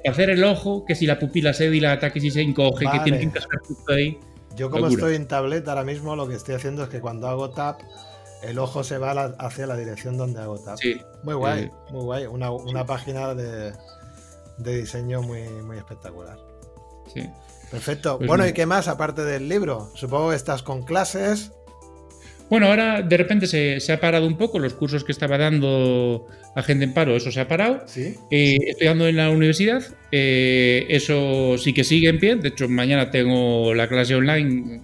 hacer, 0.10 0.30
el 0.30 0.44
ojo, 0.44 0.84
que 0.86 0.96
si 0.96 1.06
la 1.06 1.20
pupila 1.20 1.54
se 1.54 1.70
dilata, 1.70 2.12
que 2.12 2.20
si 2.20 2.32
se 2.32 2.42
encoge, 2.42 2.86
que 2.92 3.00
tiene 3.00 3.20
que 3.20 3.26
encajar 3.26 3.60
justo 3.68 3.94
ahí. 3.94 4.20
Yo 4.56 4.72
como 4.72 4.88
estoy 4.88 5.16
en 5.16 5.28
tablet 5.28 5.68
ahora 5.68 5.84
mismo, 5.84 6.16
lo 6.16 6.28
que 6.28 6.34
estoy 6.34 6.56
haciendo 6.56 6.84
es 6.84 6.90
que 6.90 7.00
cuando 7.00 7.28
hago 7.28 7.52
tap, 7.52 7.80
el 8.42 8.58
ojo 8.58 8.84
se 8.84 8.98
va 8.98 9.12
hacia 9.38 9.68
la 9.68 9.78
dirección 9.78 10.18
donde 10.18 10.42
hago 10.42 10.58
tap. 10.58 10.78
Sí. 10.78 11.00
Muy 11.24 11.36
guay, 11.36 11.64
eh. 11.66 11.72
muy 11.92 12.04
guay. 12.04 12.26
Una, 12.26 12.50
una 12.50 12.86
página 12.86 13.36
de, 13.36 13.74
de, 14.58 14.78
diseño 14.78 15.22
muy, 15.22 15.44
muy 15.64 15.78
espectacular. 15.78 16.40
Sí. 17.14 17.30
Perfecto. 17.70 18.18
Pues 18.18 18.28
bueno, 18.28 18.48
¿y 18.48 18.54
qué 18.54 18.66
más 18.66 18.88
aparte 18.88 19.24
del 19.24 19.48
libro? 19.48 19.92
Supongo 19.94 20.32
que 20.32 20.36
estás 20.36 20.64
con 20.64 20.84
clases. 20.84 21.52
Bueno, 22.50 22.68
ahora 22.68 23.02
de 23.02 23.18
repente 23.18 23.48
se, 23.48 23.92
ha 23.92 24.00
parado 24.00 24.26
un 24.26 24.38
poco 24.38 24.60
los 24.60 24.74
cursos 24.74 25.04
que 25.04 25.12
estaba 25.12 25.38
dando 25.38 26.28
a 26.56 26.64
gente 26.64 26.86
en 26.86 26.94
paro, 26.94 27.16
eso 27.16 27.32
se 27.32 27.40
ha 27.42 27.48
parado. 27.48 27.84
¿Sí? 27.88 28.16
Eh, 28.32 28.58
estoy 28.68 28.88
dando 28.88 29.08
en 29.08 29.18
la 29.18 29.30
universidad, 29.30 29.84
eh, 30.12 30.86
eso 30.90 31.58
sí 31.58 31.74
que 31.74 31.84
sigue 31.84 32.08
en 32.10 32.20
pie. 32.20 32.36
De 32.36 32.50
hecho, 32.50 32.70
mañana 32.70 33.12
tengo 33.12 33.74
la 33.74 33.88
clase 33.88 34.16
online 34.16 34.82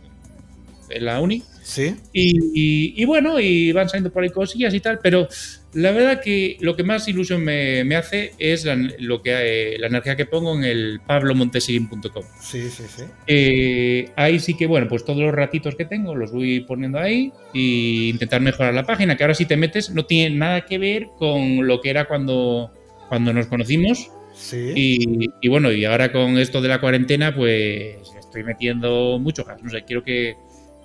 en 0.90 1.06
la 1.06 1.22
uni. 1.22 1.44
Sí. 1.64 1.96
Y, 2.12 3.06
bueno, 3.06 3.40
y 3.40 3.72
van 3.72 3.90
saliendo 3.90 4.12
por 4.12 4.24
ahí 4.24 4.30
cosillas 4.30 4.74
y 4.74 4.82
tal, 4.82 5.00
pero 5.02 5.28
la 5.74 5.92
verdad 5.92 6.22
que 6.22 6.58
lo 6.60 6.76
que 6.76 6.84
más 6.84 7.08
ilusión 7.08 7.44
me, 7.44 7.96
hace 7.96 8.34
es 8.38 8.66
la, 8.66 8.76
lo 9.00 9.22
que, 9.22 9.32
eh, 9.32 9.80
la 9.80 9.88
energía 9.88 10.16
que 10.16 10.26
pongo 10.26 10.56
en 10.56 10.66
el 10.66 11.00
pablomontesirin.com. 11.08 12.26
Sí, 12.42 12.70
sí, 12.70 12.84
sí. 12.96 13.04
Eh, 13.28 14.10
ahí 14.16 14.40
sí 14.40 14.56
que, 14.56 14.68
bueno, 14.68 14.88
pues 14.88 15.06
todos 15.06 15.22
los 15.22 15.34
ratitos 15.34 15.76
que 15.76 15.86
tengo 15.86 16.16
los 16.16 16.32
voy 16.32 16.60
poniendo 16.62 17.00
ahí 17.00 17.32
e 17.54 18.10
intentar 18.10 18.42
mejorar 18.42 18.74
la 18.74 18.86
página, 18.86 19.16
que 19.16 19.24
ahora 19.24 19.34
si 19.34 19.46
te 19.46 19.56
metes 19.56 19.90
no 19.90 20.06
tiene 20.06 20.36
nada 20.36 20.66
que 20.66 20.78
ver 20.78 21.08
con 21.18 21.66
lo 21.66 21.80
que 21.80 21.90
era 21.90 22.06
cuando, 22.06 22.72
cuando 23.08 23.32
nos 23.34 23.48
conocimos. 23.48 24.12
Sí. 24.34 24.74
Y, 24.76 25.30
y 25.42 25.48
bueno, 25.48 25.72
y 25.72 25.86
ahora 25.86 26.12
con 26.12 26.38
esto 26.38 26.62
de 26.62 26.68
la 26.68 26.82
cuarentena, 26.82 27.34
pues 27.34 27.98
estoy 28.20 28.44
metiendo 28.44 29.18
mucho 29.20 29.46
gas. 29.46 29.62
No 29.64 29.70
sé, 29.70 29.84
quiero 29.86 30.04
que 30.04 30.36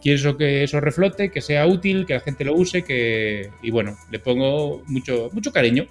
quiero 0.03 0.37
que 0.37 0.65
eso 0.65 0.81
reflote, 0.81 1.31
que 1.31 1.41
sea 1.41 1.67
útil, 1.67 2.07
que 2.07 2.15
la 2.15 2.21
gente 2.21 2.45
lo 2.45 2.55
use, 2.55 2.83
que 2.83 3.51
y 3.63 3.71
bueno, 3.71 3.97
le 4.11 4.19
pongo 4.19 4.83
mucho 4.87 5.31
mucho 5.33 5.53
cariño. 5.53 5.87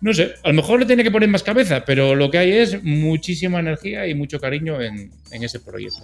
No 0.00 0.12
sé, 0.12 0.34
a 0.42 0.48
lo 0.48 0.54
mejor 0.54 0.80
le 0.80 0.86
tiene 0.86 1.02
que 1.02 1.10
poner 1.10 1.30
más 1.30 1.42
cabeza, 1.42 1.84
pero 1.86 2.14
lo 2.14 2.30
que 2.30 2.38
hay 2.38 2.52
es 2.52 2.82
muchísima 2.82 3.60
energía 3.60 4.06
y 4.06 4.14
mucho 4.14 4.38
cariño 4.38 4.82
en, 4.82 5.10
ese 5.30 5.60
proyecto. 5.60 6.02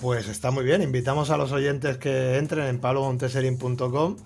Pues 0.00 0.28
está 0.28 0.50
muy 0.50 0.64
bien, 0.64 0.82
invitamos 0.82 1.30
a 1.30 1.38
los 1.38 1.50
oyentes 1.52 1.96
que 1.96 2.36
entren 2.36 2.66
en 2.66 2.78
palomonteserin.com 2.78 4.16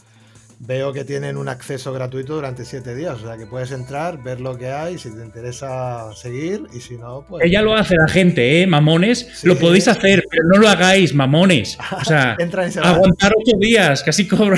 Veo 0.65 0.93
que 0.93 1.03
tienen 1.03 1.37
un 1.37 1.49
acceso 1.49 1.93
gratuito 1.93 2.37
durante 2.37 2.65
siete 2.65 2.95
días, 2.95 3.21
o 3.21 3.27
sea 3.27 3.37
que 3.37 3.47
puedes 3.47 3.73
entrar, 3.73 4.23
ver 4.23 4.41
lo 4.41 4.57
que 4.57 4.69
hay, 4.69 4.97
si 4.97 5.11
te 5.11 5.21
interesa 5.21 6.15
seguir 6.15 6.69
y 6.73 6.79
si 6.79 6.97
no, 6.97 7.27
pues. 7.29 7.45
Ella 7.45 7.63
lo 7.63 7.75
hace 7.75 7.97
la 7.97 8.07
gente, 8.07 8.63
¿eh? 8.63 8.67
Mamones, 8.69 9.43
lo 9.43 9.59
podéis 9.59 9.89
hacer, 9.89 10.23
pero 10.31 10.45
no 10.53 10.61
lo 10.61 10.69
hagáis, 10.69 11.15
mamones. 11.15 11.77
O 12.01 12.05
sea, 12.05 12.37
aguantar 12.81 13.33
ocho 13.37 13.57
días, 13.59 14.05
casi 14.05 14.29
cobra. 14.29 14.57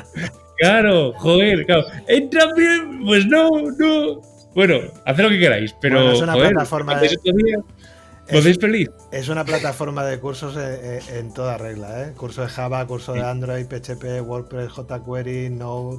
claro, 0.58 1.12
joder, 1.12 1.64
claro. 1.64 1.84
Entra 2.08 2.46
bien, 2.56 3.04
pues 3.04 3.26
no, 3.26 3.48
no. 3.78 4.20
Bueno, 4.52 4.80
haced 5.04 5.22
lo 5.22 5.28
que 5.28 5.38
queráis, 5.38 5.76
pero. 5.80 6.12
es 6.12 6.22
una 6.22 6.34
plataforma 6.34 6.98
de. 6.98 7.16
¿Podéis 8.30 8.58
feliz? 8.58 8.90
Es 9.12 9.28
una 9.28 9.44
plataforma 9.44 10.04
de 10.04 10.18
cursos 10.18 10.56
eh, 10.56 10.98
eh, 10.98 11.18
en, 11.18 11.32
toda 11.32 11.58
regla, 11.58 12.02
¿eh? 12.02 12.12
Curso 12.16 12.42
de 12.42 12.48
Java, 12.48 12.86
curso 12.86 13.12
de 13.12 13.22
Android, 13.22 13.66
PHP, 13.66 14.22
WordPress, 14.22 14.72
jQuery, 14.72 15.50
Node. 15.50 15.98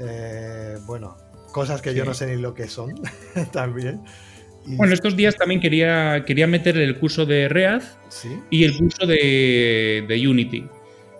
Eh, 0.00 0.78
bueno, 0.86 1.16
cosas 1.52 1.82
que 1.82 1.94
yo 1.94 2.04
no 2.04 2.14
sé 2.14 2.34
ni 2.34 2.40
lo 2.40 2.54
que 2.54 2.68
son 2.68 2.94
también. 3.52 4.00
bueno, 4.64 4.94
estos 4.94 5.14
días 5.14 5.36
también 5.36 5.60
quería, 5.60 6.24
quería 6.26 6.46
meter 6.46 6.78
el 6.78 6.98
curso 6.98 7.26
de 7.26 7.48
React 7.48 7.86
y 8.50 8.64
el 8.64 8.76
curso 8.76 9.06
de, 9.06 10.04
de, 10.08 10.28
Unity. 10.28 10.66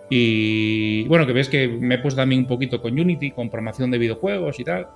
Y 0.09 1.07
bueno, 1.07 1.27
que 1.27 1.33
ves 1.33 1.47
que 1.47 1.67
me 1.67 1.95
he 1.95 1.99
puesto 1.99 2.21
también 2.21 2.41
un 2.41 2.47
poquito 2.47 2.81
con 2.81 2.99
Unity, 2.99 3.31
con 3.31 3.49
programación 3.49 3.91
de 3.91 3.99
videojuegos 3.99 4.59
y 4.59 4.63
tal. 4.63 4.87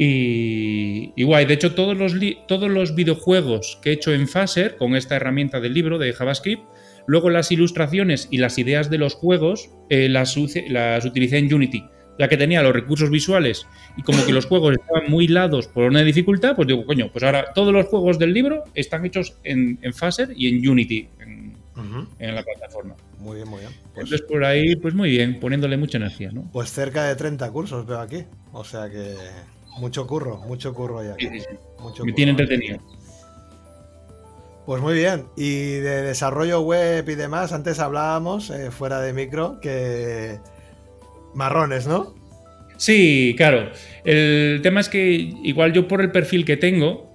Y, 0.00 1.22
guay, 1.24 1.44
de 1.46 1.54
hecho 1.54 1.74
todos 1.74 1.96
los, 1.96 2.14
todos 2.46 2.70
los 2.70 2.94
videojuegos 2.94 3.80
que 3.82 3.90
he 3.90 3.92
hecho 3.94 4.14
en 4.14 4.28
Phaser 4.28 4.76
con 4.76 4.94
esta 4.94 5.16
herramienta 5.16 5.58
del 5.58 5.74
libro 5.74 5.98
de 5.98 6.12
JavaScript, 6.12 6.62
luego 7.06 7.30
las 7.30 7.50
ilustraciones 7.50 8.28
y 8.30 8.38
las 8.38 8.58
ideas 8.58 8.90
de 8.90 8.98
los 8.98 9.14
juegos 9.14 9.70
eh, 9.90 10.08
las, 10.08 10.36
las 10.68 11.04
utilicé 11.04 11.38
en 11.38 11.52
Unity, 11.52 11.84
ya 12.16 12.28
que 12.28 12.36
tenía 12.36 12.62
los 12.62 12.72
recursos 12.72 13.10
visuales 13.10 13.66
y 13.96 14.02
como 14.02 14.24
que 14.24 14.32
los 14.32 14.46
juegos 14.46 14.76
estaban 14.76 15.10
muy 15.10 15.26
lados 15.26 15.66
por 15.66 15.84
una 15.84 16.02
dificultad, 16.02 16.54
pues 16.54 16.68
digo, 16.68 16.86
coño, 16.86 17.10
pues 17.10 17.24
ahora 17.24 17.52
todos 17.52 17.72
los 17.72 17.86
juegos 17.86 18.20
del 18.20 18.32
libro 18.32 18.62
están 18.74 19.04
hechos 19.04 19.36
en, 19.42 19.80
en 19.82 19.92
Phaser 19.92 20.28
y 20.36 20.46
en 20.46 20.68
Unity, 20.68 21.08
en, 21.18 22.34
la 22.34 22.42
plataforma. 22.42 22.94
Muy 23.18 23.36
bien, 23.36 23.48
muy 23.48 23.60
bien. 23.60 23.72
Pues, 23.94 24.04
Entonces 24.04 24.22
por 24.22 24.44
ahí, 24.44 24.76
pues 24.76 24.94
muy 24.94 25.10
bien, 25.10 25.40
poniéndole 25.40 25.76
mucha 25.76 25.98
energía, 25.98 26.30
¿no? 26.30 26.48
Pues 26.52 26.70
cerca 26.70 27.04
de 27.04 27.16
30 27.16 27.50
cursos 27.50 27.84
veo 27.84 27.98
aquí, 27.98 28.24
o 28.52 28.62
sea 28.62 28.88
que 28.88 29.16
mucho 29.76 30.06
curro, 30.06 30.38
mucho 30.38 30.74
curro 30.74 31.02
ya. 31.02 31.16
Me 32.04 32.12
tiene 32.12 32.30
entretenido. 32.32 32.78
Pues 34.66 34.82
muy 34.82 34.94
bien. 34.94 35.24
Y 35.36 35.76
de 35.76 36.02
desarrollo 36.02 36.60
web 36.60 37.08
y 37.08 37.14
demás, 37.14 37.52
antes 37.52 37.78
hablábamos, 37.78 38.50
eh, 38.50 38.70
fuera 38.70 39.00
de 39.00 39.14
micro, 39.14 39.60
que 39.60 40.38
marrones, 41.34 41.86
¿no? 41.86 42.14
Sí, 42.76 43.34
claro. 43.36 43.70
El 44.04 44.60
tema 44.62 44.80
es 44.80 44.88
que 44.88 45.00
igual 45.42 45.72
yo 45.72 45.88
por 45.88 46.00
el 46.00 46.12
perfil 46.12 46.44
que 46.44 46.56
tengo, 46.56 47.08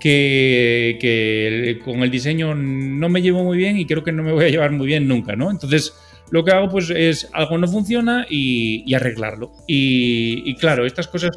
que, 0.00 1.78
con 1.84 2.02
el 2.02 2.10
diseño 2.10 2.54
no 2.54 3.08
me 3.08 3.22
llevo 3.22 3.44
muy 3.44 3.58
bien 3.58 3.78
y 3.78 3.86
creo 3.86 4.02
que 4.02 4.12
no 4.12 4.22
me 4.22 4.32
voy 4.32 4.46
a 4.46 4.48
llevar 4.48 4.72
muy 4.72 4.86
bien 4.86 5.06
nunca, 5.06 5.36
¿no? 5.36 5.50
Entonces, 5.50 5.92
lo 6.30 6.44
que 6.44 6.52
hago 6.52 6.68
pues 6.68 6.90
es 6.90 7.28
algo 7.32 7.58
no 7.58 7.68
funciona 7.68 8.26
y, 8.28 8.92
arreglarlo. 8.94 9.52
Y, 9.66 10.54
claro, 10.56 10.86
estas 10.86 11.08
cosas... 11.08 11.30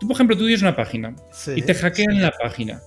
Tú, 0.00 0.06
por 0.06 0.14
ejemplo, 0.14 0.36
tú 0.36 0.44
tienes 0.44 0.62
una 0.62 0.76
página 0.76 1.14
y 1.54 1.62
te 1.62 1.74
hackean 1.74 2.22
la 2.22 2.32
página. 2.32 2.80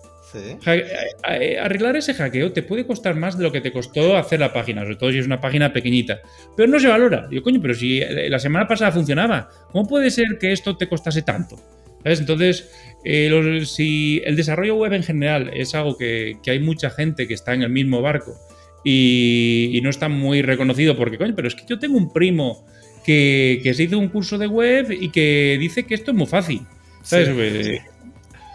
Arreglar 1.60 1.98
ese 1.98 2.14
hackeo 2.14 2.54
te 2.54 2.64
puede 2.64 2.86
costar 2.86 3.16
más 3.16 3.38
de 3.38 3.44
lo 3.44 3.52
que 3.52 3.60
te 3.60 3.72
costó 3.72 4.16
hacer 4.18 4.40
la 4.40 4.54
página, 4.54 4.84
sobre 4.84 4.96
todo 4.96 5.12
si 5.12 5.20
es 5.20 5.26
una 5.26 5.42
página 5.42 5.74
pequeñita. 5.74 6.22
Pero 6.56 6.70
no 6.70 6.80
se 6.80 6.88
valora. 6.88 7.28
Yo, 7.30 7.44
coño, 7.44 7.62
pero 7.62 7.74
si 7.74 8.00
la 8.00 8.40
semana 8.40 8.68
pasada 8.68 8.92
funcionaba, 8.92 9.50
¿cómo 9.72 9.88
puede 9.88 10.10
ser 10.10 10.38
que 10.40 10.52
esto 10.52 10.78
te 10.78 10.88
costase 10.88 11.22
tanto? 11.22 11.58
Entonces, 12.04 12.70
eh, 13.04 13.64
si 13.66 14.22
el 14.26 14.36
desarrollo 14.36 14.76
web 14.76 14.94
en 14.94 15.04
general 15.04 15.52
es 15.54 15.76
algo 15.76 15.98
que, 15.98 16.38
hay 16.46 16.60
mucha 16.60 16.90
gente 16.90 17.28
que 17.28 17.34
está 17.34 17.54
en 17.54 17.64
el 17.64 17.70
mismo 17.70 18.02
barco 18.02 18.36
y, 18.84 19.80
no 19.84 19.90
está 19.90 20.10
muy 20.10 20.42
reconocido 20.42 20.98
porque, 20.98 21.18
coño, 21.18 21.36
pero 21.36 21.48
es 21.48 21.56
que 21.56 21.64
yo 21.68 21.80
tengo 21.80 21.98
un 21.98 22.12
primo 22.12 22.66
que, 23.06 23.62
se 23.76 23.84
hizo 23.84 24.00
un 24.00 24.10
curso 24.10 24.38
de 24.38 24.48
web 24.48 24.92
y 24.92 25.10
que 25.10 25.58
dice 25.60 25.84
que 25.84 25.94
esto 25.94 26.12
es 26.12 26.18
muy 26.18 26.28
fácil. 26.28 26.62
¿Sabes? 27.02 27.30
Pues, 27.30 27.82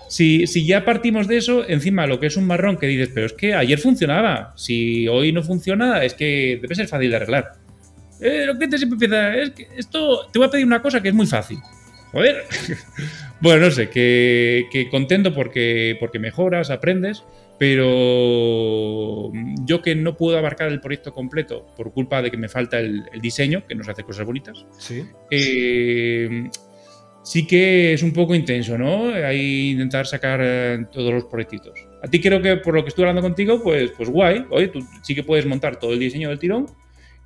si, 0.08 0.66
ya 0.66 0.84
partimos 0.84 1.26
de 1.26 1.38
eso, 1.38 1.68
encima 1.68 2.06
lo 2.06 2.20
que 2.20 2.26
es 2.26 2.36
un 2.36 2.46
marrón 2.46 2.76
que 2.76 2.86
dices, 2.86 3.10
pero 3.12 3.26
es 3.26 3.32
que 3.32 3.54
ayer 3.54 3.78
funcionaba, 3.78 4.52
si 4.56 5.08
hoy 5.08 5.32
no 5.32 5.42
funciona, 5.42 6.04
es 6.04 6.14
que 6.14 6.58
debe 6.60 6.74
ser 6.74 6.88
fácil 6.88 7.10
de 7.10 7.16
arreglar. 7.16 7.52
Eh, 8.20 8.44
lo 8.46 8.58
que 8.58 8.68
te 8.68 8.78
siempre 8.78 8.94
empieza, 8.94 9.36
es 9.36 9.50
que 9.50 9.68
esto, 9.76 10.28
te 10.32 10.38
voy 10.38 10.48
a 10.48 10.50
pedir 10.50 10.66
una 10.66 10.80
cosa 10.80 11.02
que 11.02 11.08
es 11.08 11.14
muy 11.14 11.26
fácil. 11.26 11.58
Joder. 12.12 12.44
bueno, 13.40 13.66
no 13.66 13.70
sé, 13.70 13.90
que, 13.90 14.88
contento 14.90 15.34
porque, 15.34 15.96
porque 15.98 16.18
mejoras, 16.18 16.70
aprendes, 16.70 17.24
pero 17.58 19.32
yo 19.64 19.82
que 19.82 19.94
no 19.96 20.16
puedo 20.16 20.38
abarcar 20.38 20.68
el 20.68 20.80
proyecto 20.80 21.12
completo 21.12 21.66
por 21.76 21.92
culpa 21.92 22.22
de 22.22 22.30
que 22.30 22.36
me 22.36 22.48
falta 22.48 22.78
el, 22.78 23.04
diseño, 23.20 23.66
que 23.66 23.74
nos 23.74 23.88
hace 23.88 24.04
cosas 24.04 24.24
bonitas, 24.24 24.64
¿Sí? 24.78 25.04
Eh, 25.30 26.48
sí 27.26 27.45
que 27.45 27.92
es 27.92 28.02
un 28.04 28.12
poco 28.12 28.35
intenso, 28.35 28.78
¿no? 28.78 29.12
Ahí 29.12 29.73
intentar 29.73 30.06
sacar 30.06 30.40
eh, 30.42 30.87
todos 30.92 31.12
los 31.12 31.25
proyectitos. 31.25 31.75
A 32.02 32.06
ti 32.06 32.21
creo 32.21 32.40
que 32.40 32.56
por 32.56 32.75
lo 32.75 32.85
que 32.85 32.88
estoy 32.88 33.02
hablando 33.02 33.21
contigo, 33.23 33.61
pues, 33.62 33.90
pues 33.97 34.09
guay. 34.09 34.47
Oye, 34.50 34.68
tú 34.68 34.78
sí 35.02 35.14
que 35.14 35.25
puedes 35.25 35.45
montar 35.45 35.76
todo 35.76 35.92
el 35.92 35.99
diseño 35.99 36.28
del 36.28 36.38
tirón 36.38 36.66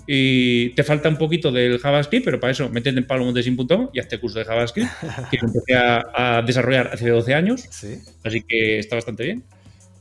y 0.07 0.71
te 0.71 0.85
falta 0.85 1.11
un 1.11 1.19
poquito 1.19 1.53
del 1.53 1.79
JavaScript, 1.79 2.25
pero 2.25 2.41
para 2.41 2.53
eso 2.53 2.71
métete 2.71 2.99
en 2.99 3.07
palomontesin.com 3.07 3.91
y 3.93 4.01
hazte 4.01 4.19
curso 4.19 4.39
de 4.39 4.47
JavaScript, 4.47 4.91
que 5.31 5.37
empecé 5.37 5.75
a, 5.77 6.43
desarrollar 6.47 6.91
hace 6.95 7.11
12 7.11 7.35
años. 7.35 7.67
¿Sí? 7.69 7.99
Así 8.25 8.41
que 8.41 8.79
está 8.79 8.97
bastante 8.97 9.25
bien. 9.25 9.45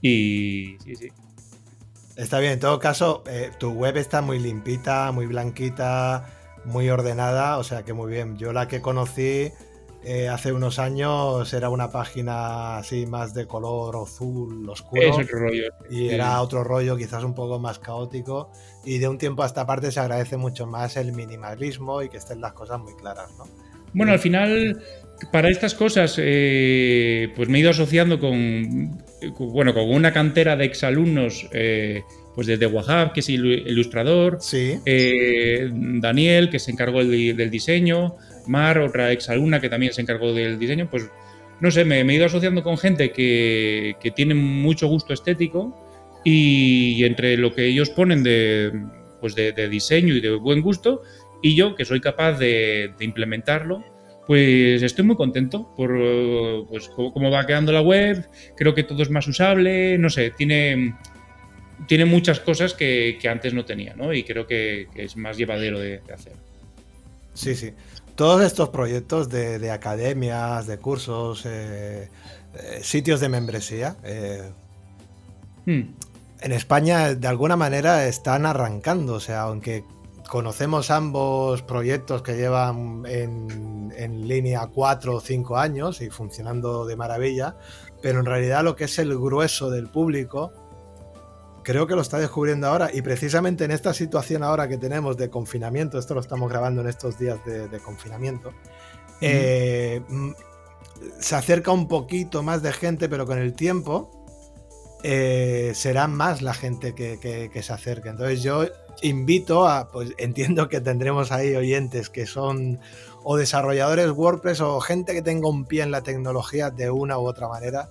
Y 0.02 0.78
sí, 0.86 0.96
sí. 0.96 1.10
Está 2.16 2.40
bien, 2.40 2.54
en 2.54 2.60
todo 2.60 2.80
caso, 2.80 3.24
eh, 3.30 3.52
tu 3.60 3.72
web 3.72 3.98
está 3.98 4.22
muy 4.22 4.40
limpita, 4.40 5.12
muy 5.12 5.26
blanquita, 5.26 6.26
muy 6.64 6.90
ordenada, 6.90 7.58
o 7.58 7.66
sea 7.66 7.84
que 7.84 7.92
muy 7.92 8.10
bien. 8.10 8.38
Yo 8.38 8.54
la 8.54 8.68
que 8.70 8.82
conocí 8.82 9.52
eh, 10.04 10.30
hace 10.30 10.54
unos 10.54 10.80
años 10.80 11.54
era 11.54 11.70
una 11.70 11.92
página 11.92 12.78
así 12.78 13.06
más 13.06 13.34
de 13.34 13.46
color 13.46 13.98
azul 14.02 14.68
oscuro. 14.70 15.02
Es 15.02 15.18
otro 15.18 15.40
rollo. 15.40 15.64
Y 15.90 16.10
era 16.10 16.42
otro 16.42 16.64
rollo, 16.64 16.96
quizás 16.96 17.24
un 17.24 17.36
poco 17.36 17.60
más 17.60 17.80
caótico. 17.80 18.50
Y 18.86 19.00
de 19.00 19.10
un 19.10 19.18
tiempo 19.18 19.44
a 19.44 19.46
esta 19.46 19.66
parte 19.66 19.92
se 19.92 20.00
agradece 20.00 20.38
mucho 20.38 20.66
más 20.66 20.96
el 20.96 21.12
minimalismo 21.12 22.02
y 22.02 22.10
que 22.10 22.18
estén 22.18 22.40
las 22.40 22.54
cosas 22.54 22.80
muy 22.80 22.96
claras, 22.96 23.30
¿no? 23.38 23.44
Bueno, 23.94 24.14
al 24.14 24.20
final, 24.20 24.82
para 25.34 25.50
estas 25.50 25.74
cosas, 25.74 26.16
eh, 26.18 27.34
pues 27.36 27.50
me 27.50 27.58
he 27.58 27.62
ido 27.62 27.72
asociando 27.72 28.20
con, 28.20 29.04
bueno, 29.40 29.74
con 29.74 29.92
una 29.92 30.14
cantera 30.14 30.56
de 30.56 30.66
exalumnos. 30.66 31.50
Eh, 31.52 32.04
pues 32.36 32.48
desde 32.48 32.68
Wahab, 32.68 33.12
que 33.12 33.20
es 33.20 33.28
ilustrador, 33.28 34.38
sí. 34.40 34.80
Daniel, 36.00 36.50
que 36.50 36.60
se 36.60 36.72
encargó 36.72 37.04
del 37.04 37.50
diseño, 37.50 38.16
Mar, 38.50 38.80
otra 38.80 39.12
exalumna 39.12 39.62
que 39.62 39.70
también 39.70 39.94
se 39.94 40.02
encargó 40.02 40.34
del 40.34 40.60
diseño, 40.60 40.90
pues 40.90 41.10
no 41.60 41.72
sé, 41.72 41.86
me, 41.86 42.02
he 42.02 42.14
ido 42.14 42.26
asociando 42.26 42.64
con 42.64 42.78
gente 42.78 43.12
que, 43.12 43.96
tiene 44.16 44.34
mucho 44.34 44.88
gusto 44.88 45.14
estético 45.14 45.76
y, 46.24 47.04
entre 47.04 47.38
lo 47.38 47.54
que 47.54 47.66
ellos 47.66 47.90
ponen 47.90 48.24
de, 48.24 48.72
pues 49.20 49.36
de, 49.36 49.70
diseño 49.70 50.16
y 50.16 50.22
de 50.22 50.36
buen 50.36 50.62
gusto 50.62 51.02
y 51.42 51.56
yo 51.56 51.76
que 51.76 51.86
soy 51.86 52.02
capaz 52.02 52.38
de, 52.40 52.92
implementarlo, 53.00 53.84
pues 54.26 54.82
estoy 54.82 55.06
muy 55.06 55.16
contento 55.16 55.74
por 55.76 55.90
pues, 56.70 56.90
cómo, 56.90 57.30
va 57.32 57.46
quedando 57.46 57.72
la 57.72 57.82
web, 57.82 58.26
creo 58.56 58.74
que 58.74 58.84
todo 58.84 59.04
es 59.04 59.10
más 59.10 59.28
usable, 59.28 59.98
no 59.98 60.10
sé, 60.10 60.32
tiene, 60.32 60.96
tiene 61.88 62.06
muchas 62.06 62.40
cosas 62.40 62.74
que, 62.74 63.20
antes 63.30 63.54
no 63.54 63.66
tenía, 63.66 63.96
¿no? 63.96 64.14
Y 64.14 64.24
creo 64.24 64.48
que, 64.48 64.88
es 64.96 65.18
más 65.18 65.38
llevadero 65.38 65.80
de, 65.80 66.02
hacer. 66.14 66.34
Sí, 67.34 67.54
sí 67.54 67.74
todos 68.20 68.42
estos 68.42 68.68
proyectos 68.68 69.30
de, 69.30 69.72
academias, 69.72 70.68
de 70.68 70.78
cursos, 70.78 71.46
eh, 71.46 72.10
eh, 72.54 72.80
sitios 72.82 73.22
de 73.22 73.30
membresía, 73.30 73.96
eh, 74.04 74.52
hmm. 75.66 75.82
en 76.42 76.52
España 76.52 77.16
de 77.16 77.28
alguna 77.30 77.56
manera 77.56 78.08
están 78.08 78.46
arrancando. 78.46 79.14
O 79.14 79.20
sea, 79.22 79.44
aunque 79.44 79.86
conocemos 80.28 80.92
ambos 80.92 81.62
proyectos 81.62 82.22
que 82.22 82.36
llevan 82.36 83.06
en, 83.08 83.94
en 83.96 84.28
línea 84.28 84.68
cuatro 84.68 85.16
o 85.16 85.22
cinco 85.22 85.56
años 85.56 86.02
y 86.02 86.10
funcionando 86.10 86.86
de 86.86 86.98
maravilla, 86.98 87.56
pero 88.02 88.20
en 88.20 88.26
realidad 88.26 88.66
lo 88.66 88.76
que 88.76 88.84
es 88.84 89.00
el 89.00 89.18
grueso 89.18 89.70
del 89.70 89.88
público 89.88 90.52
creo 91.64 91.88
que 91.88 91.96
lo 91.96 92.02
está 92.02 92.18
descubriendo 92.18 92.68
ahora 92.68 92.90
y 92.94 93.02
precisamente 93.02 93.66
en 93.66 93.72
esta 93.72 93.94
situación 93.94 94.44
ahora 94.44 94.68
que 94.68 94.78
tenemos 94.78 95.18
de 95.18 95.30
confinamiento, 95.30 95.98
esto 95.98 96.14
lo 96.14 96.22
estamos 96.22 96.50
grabando 96.50 96.82
en 96.82 96.88
estos 96.88 97.18
días 97.18 97.40
de, 97.46 97.80
confinamiento, 97.80 98.54
eh, 99.22 100.02
mm, 100.08 100.32
se 101.20 101.36
acerca 101.36 101.72
un 101.72 101.88
poquito 101.88 102.44
más 102.44 102.62
de 102.62 102.74
gente, 102.74 103.10
pero 103.10 103.26
con 103.26 103.38
el 103.38 103.54
tiempo 103.54 104.12
eh, 105.04 105.72
será 105.76 106.08
más 106.08 106.42
la 106.42 106.54
gente 106.54 106.94
que, 106.94 107.50
se 107.62 107.74
acerque. 107.74 108.10
Entonces 108.10 108.44
yo 108.44 108.66
invito 109.02 109.68
a, 109.68 109.90
pues 109.90 110.14
entiendo 110.18 110.68
que 110.68 110.82
tendremos 110.82 111.32
ahí 111.32 111.56
oyentes 111.56 112.10
que 112.10 112.26
son 112.26 112.80
o 113.24 113.38
desarrolladores 113.38 114.12
WordPress 114.12 114.62
o 114.62 114.80
gente 114.82 115.14
que 115.14 115.22
tenga 115.22 115.48
un 115.48 115.66
pie 115.66 115.84
en 115.84 115.92
la 115.92 116.02
tecnología 116.02 116.70
de 116.70 116.90
una 116.90 117.18
u 117.18 117.28
otra 117.28 117.48
manera 117.48 117.90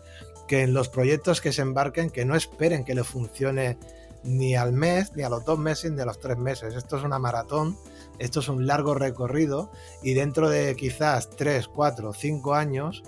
que 0.48 0.62
en 0.62 0.74
los 0.74 0.88
proyectos 0.88 1.40
que 1.40 1.52
se 1.52 1.62
embarquen, 1.62 2.10
que 2.10 2.24
no 2.24 2.34
esperen 2.34 2.84
que 2.84 2.94
le 2.94 3.04
funcione 3.04 3.78
ni 4.24 4.56
al 4.56 4.72
mes, 4.72 5.12
ni 5.14 5.22
a 5.22 5.28
los 5.28 5.44
dos 5.44 5.58
meses, 5.58 5.92
ni 5.92 6.00
a 6.00 6.04
los 6.04 6.18
tres 6.18 6.38
meses. 6.38 6.74
Esto 6.74 6.96
es 6.96 7.04
una 7.04 7.18
maratón, 7.18 7.76
esto 8.18 8.40
es 8.40 8.48
un 8.48 8.66
largo 8.66 8.94
recorrido 8.94 9.70
y 10.02 10.14
dentro 10.14 10.48
de 10.48 10.74
quizás 10.74 11.30
tres, 11.30 11.68
cuatro, 11.68 12.12
cinco 12.12 12.54
años, 12.54 13.02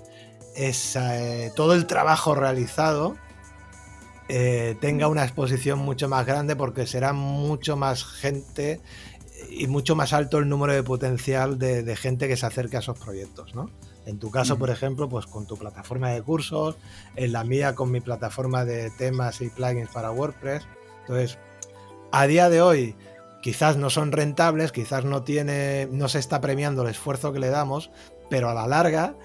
eh, 0.55 1.51
todo 1.55 1.73
el 1.73 1.87
trabajo 1.87 2.35
realizado 2.35 3.15
eh, 4.27 4.75
tenga 4.79 5.07
una 5.07 5.23
exposición 5.23 5.79
mucho 5.79 6.07
más 6.07 6.25
grande 6.25 6.55
porque 6.55 6.85
será 6.85 7.13
mucho 7.13 7.75
más 7.75 8.05
gente 8.05 8.81
y 9.49 9.67
mucho 9.67 9.95
más 9.95 10.13
alto 10.13 10.37
el 10.37 10.47
número 10.47 10.73
de 10.73 10.83
potencial 10.83 11.57
de, 11.57 11.83
de 11.83 11.95
gente 11.95 12.27
que 12.27 12.37
se 12.37 12.45
acerque 12.45 12.77
a 12.77 12.79
esos 12.79 12.97
proyectos, 12.99 13.55
¿no? 13.55 13.69
En 14.05 14.19
tu 14.19 14.31
caso, 14.31 14.57
por 14.57 14.69
ejemplo, 14.69 15.07
pues 15.07 15.27
con 15.27 15.45
tu 15.45 15.57
plataforma 15.57 16.09
de 16.09 16.21
cursos, 16.21 16.75
en 17.15 17.31
la 17.31 17.43
mía 17.43 17.75
con 17.75 17.91
mi 17.91 18.01
plataforma 18.01 18.65
de 18.65 18.89
temas 18.91 19.41
y 19.41 19.49
plugins 19.49 19.89
para 19.89 20.11
WordPress. 20.11 20.63
Entonces, 21.01 21.37
a 22.11 22.25
día 22.27 22.49
de 22.49 22.61
hoy 22.61 22.95
quizás 23.41 23.77
no 23.77 23.89
son 23.89 24.11
rentables, 24.11 24.71
quizás 24.71 25.05
no 25.05 25.23
tiene 25.23 25.87
no 25.91 26.07
se 26.07 26.19
está 26.19 26.41
premiando 26.41 26.83
el 26.83 26.89
esfuerzo 26.89 27.31
que 27.33 27.39
le 27.39 27.49
damos, 27.49 27.91
pero 28.29 28.49
a 28.49 28.53
la 28.53 28.67
larga 28.67 29.15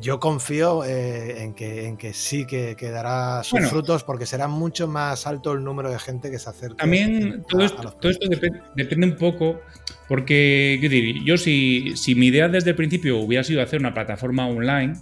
yo 0.00 0.20
confío 0.20 0.84
eh, 0.84 1.42
en, 1.42 1.54
que, 1.54 1.86
en 1.86 1.96
que 1.96 2.12
sí 2.12 2.46
que, 2.46 2.76
dará 2.80 3.42
sus 3.42 3.60
frutos 3.68 4.04
porque 4.04 4.26
será 4.26 4.48
mucho 4.48 4.86
más 4.86 5.26
alto 5.26 5.52
el 5.52 5.64
número 5.64 5.90
de 5.90 5.98
gente 5.98 6.30
que 6.30 6.38
se 6.38 6.50
acerque. 6.50 6.76
También 6.76 7.44
todo 7.48 7.64
esto, 7.64 7.92
todo 7.92 8.10
esto 8.10 8.28
depende, 8.76 9.06
un 9.06 9.16
poco, 9.16 9.60
porque 10.08 10.78
yo 11.24 11.36
si, 11.36 11.96
si 11.96 12.14
mi 12.14 12.26
idea 12.26 12.48
desde 12.48 12.70
el 12.70 12.76
principio 12.76 13.18
hubiera 13.18 13.44
sido 13.44 13.62
hacer 13.62 13.80
una 13.80 13.94
plataforma 13.94 14.46
online, 14.46 14.94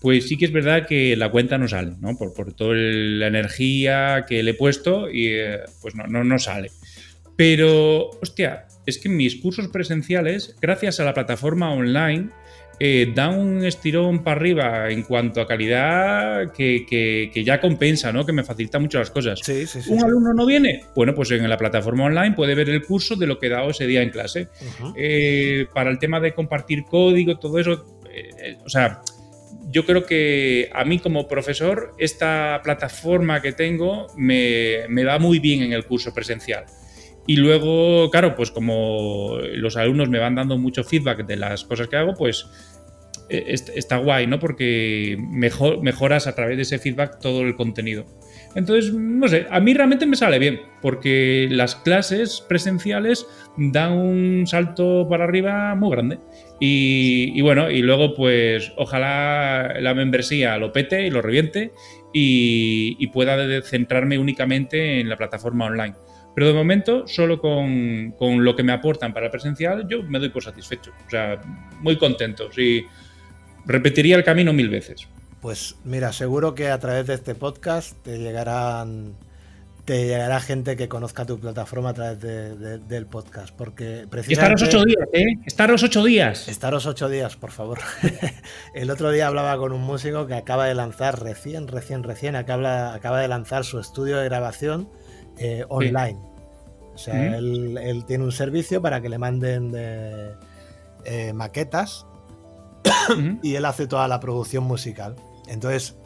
pues 0.00 0.28
sí 0.28 0.36
que 0.36 0.46
es 0.46 0.52
verdad 0.52 0.86
que 0.86 1.14
la 1.16 1.30
cuenta 1.30 1.58
no 1.58 1.68
sale, 1.68 1.92
¿no? 2.00 2.16
Por, 2.16 2.32
por 2.32 2.52
toda 2.54 2.74
la 2.74 3.26
energía 3.26 4.24
que 4.26 4.42
le 4.42 4.52
he 4.52 4.54
puesto 4.54 5.10
y 5.10 5.28
eh, 5.28 5.60
pues 5.82 5.94
no, 5.94 6.06
no, 6.06 6.24
no 6.24 6.38
sale. 6.38 6.70
Pero, 7.36 8.10
hostia, 8.20 8.66
es 8.86 8.98
que 8.98 9.08
mis 9.08 9.36
cursos 9.36 9.68
presenciales, 9.68 10.56
gracias 10.60 11.00
a 11.00 11.04
la 11.04 11.14
plataforma 11.14 11.72
online, 11.72 12.30
eh, 12.82 13.12
da 13.14 13.28
un 13.28 13.62
estirón 13.62 14.24
para 14.24 14.40
arriba 14.40 14.90
en 14.90 15.02
cuanto 15.02 15.42
a 15.42 15.46
calidad 15.46 16.50
que, 16.50 17.30
ya 17.44 17.60
compensa, 17.60 18.10
¿no? 18.10 18.24
Que 18.24 18.32
me 18.32 18.42
facilita 18.42 18.78
mucho 18.78 18.98
las 18.98 19.10
cosas. 19.10 19.42
¿Un 19.86 20.02
alumno 20.02 20.32
no 20.32 20.46
viene? 20.46 20.84
Bueno, 20.96 21.14
pues 21.14 21.30
en 21.30 21.46
la 21.46 21.58
plataforma 21.58 22.04
online 22.04 22.32
puede 22.32 22.54
ver 22.54 22.70
el 22.70 22.82
curso 22.82 23.16
de 23.16 23.26
lo 23.26 23.38
que 23.38 23.48
he 23.48 23.50
dado 23.50 23.68
ese 23.68 23.86
día 23.86 24.00
en 24.00 24.08
clase. 24.08 24.48
Eh, 24.96 25.66
para 25.74 25.90
el 25.90 25.98
tema 25.98 26.20
de 26.20 26.32
compartir 26.32 26.84
código, 26.84 27.38
todo 27.38 27.58
eso, 27.58 28.00
eh, 28.10 28.56
o 28.64 28.70
sea, 28.70 29.02
yo 29.68 29.84
creo 29.84 30.06
que 30.06 30.70
a 30.72 30.82
mí 30.86 31.00
como 31.00 31.28
profesor 31.28 31.94
esta 31.98 32.62
plataforma 32.64 33.42
que 33.42 33.52
tengo 33.52 34.06
me, 34.16 34.86
me 34.88 35.04
va 35.04 35.18
muy 35.18 35.38
bien 35.38 35.62
en 35.62 35.74
el 35.74 35.84
curso 35.84 36.14
presencial. 36.14 36.64
Y 37.26 37.36
luego, 37.36 38.10
claro, 38.10 38.34
pues 38.34 38.50
como 38.50 39.38
los 39.54 39.76
alumnos 39.76 40.08
me 40.08 40.18
van 40.18 40.34
dando 40.34 40.58
mucho 40.58 40.82
feedback 40.82 41.26
de 41.26 41.36
las 41.36 41.64
cosas 41.64 41.86
que 41.88 41.96
hago, 41.96 42.14
pues 42.14 42.46
está 43.30 43.96
guay, 43.98 44.26
¿no? 44.26 44.38
Porque 44.38 45.16
mejor, 45.30 45.82
mejoras 45.82 46.26
a 46.26 46.34
través 46.34 46.56
de 46.56 46.62
ese 46.62 46.78
feedback 46.78 47.20
todo 47.20 47.42
el 47.42 47.54
contenido. 47.54 48.04
Entonces, 48.54 48.92
no 48.92 49.28
sé, 49.28 49.46
a 49.48 49.60
mí 49.60 49.72
realmente 49.72 50.06
me 50.06 50.16
sale 50.16 50.38
bien, 50.38 50.60
porque 50.82 51.46
las 51.50 51.76
clases 51.76 52.44
presenciales 52.48 53.26
dan 53.56 53.92
un 53.92 54.46
salto 54.46 55.06
para 55.08 55.24
arriba 55.24 55.74
muy 55.76 55.90
grande. 55.90 56.18
Y, 56.58 57.40
bueno, 57.40 57.70
y 57.70 57.80
luego 57.80 58.14
pues 58.14 58.72
ojalá 58.76 59.76
la 59.80 59.94
membresía 59.94 60.58
lo 60.58 60.72
pete 60.72 61.06
y 61.06 61.10
lo 61.10 61.22
reviente 61.22 61.72
y 62.12 63.06
pueda 63.08 63.62
centrarme 63.62 64.18
únicamente 64.18 65.00
en 65.00 65.08
la 65.08 65.16
plataforma 65.16 65.66
online. 65.66 65.94
Pero 66.34 66.46
de 66.46 66.54
momento, 66.54 67.06
solo 67.06 67.40
con, 67.40 68.14
lo 68.44 68.56
que 68.56 68.62
me 68.62 68.72
aportan 68.72 69.12
para 69.12 69.26
el 69.26 69.32
presencial, 69.32 69.86
yo 69.88 70.02
me 70.02 70.18
doy 70.18 70.28
por 70.28 70.42
satisfecho. 70.42 70.92
O 71.06 71.10
sea, 71.10 71.40
muy 71.80 71.96
contento. 71.96 72.50
Sí, 72.52 72.84
repetiría 73.66 74.16
el 74.16 74.24
camino 74.24 74.52
mil 74.52 74.68
veces. 74.68 75.08
Pues 75.40 75.76
mira, 75.84 76.12
seguro 76.12 76.54
que 76.54 76.68
a 76.68 76.78
través 76.78 77.06
de 77.06 77.14
este 77.14 77.34
podcast 77.34 77.96
te 78.02 78.18
llegarán 78.18 79.14
te 79.84 80.06
llegará 80.06 80.38
gente 80.38 80.76
que 80.76 80.88
conozca 80.88 81.24
tu 81.24 81.40
plataforma 81.40 81.88
a 81.90 81.94
través 81.94 82.20
del 82.20 83.06
podcast. 83.06 83.52
Porque 83.56 84.06
precisamente. 84.08 84.62
Estaros 84.62 84.62
ocho 84.62 84.84
días, 84.84 85.08
¿eh? 85.12 85.38
Estaros 85.46 85.82
ocho 85.82 86.04
días. 86.04 86.48
Estaros 86.48 86.86
ocho 86.86 87.08
días, 87.08 87.36
por 87.36 87.50
favor. 87.50 87.78
el 88.74 88.90
otro 88.90 89.10
día 89.10 89.26
hablaba 89.26 89.56
con 89.56 89.72
un 89.72 89.80
músico 89.80 90.28
que 90.28 90.34
acaba 90.34 90.66
de 90.66 90.74
lanzar, 90.74 91.20
recién, 91.20 91.66
recién, 91.66 92.04
recién, 92.04 92.36
acaba, 92.36 92.94
acaba 92.94 93.20
de 93.20 93.26
lanzar 93.26 93.64
su 93.64 93.80
estudio 93.80 94.18
de 94.18 94.26
grabación 94.26 94.88
eh, 95.38 95.64
online. 95.68 96.20
O 96.94 96.98
sea, 96.98 97.38
él, 97.38 98.04
tiene 98.06 98.22
un 98.22 98.32
servicio 98.32 98.82
para 98.82 99.00
que 99.00 99.08
le 99.08 99.18
manden 99.18 99.72
eh, 99.74 101.32
maquetas 101.32 102.06
y 103.42 103.54
él 103.54 103.64
hace 103.64 103.86
toda 103.86 104.08
la 104.08 104.20
producción 104.20 104.64
musical. 104.64 105.16
Entonces, 105.48 105.96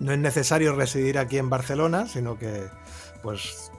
no 0.00 0.12
es 0.12 0.18
necesario 0.18 0.74
residir 0.74 1.18
aquí 1.18 1.38
en 1.38 1.50
Barcelona, 1.50 2.08
sino 2.08 2.38
que, 2.38 2.66
pues, 3.22 3.70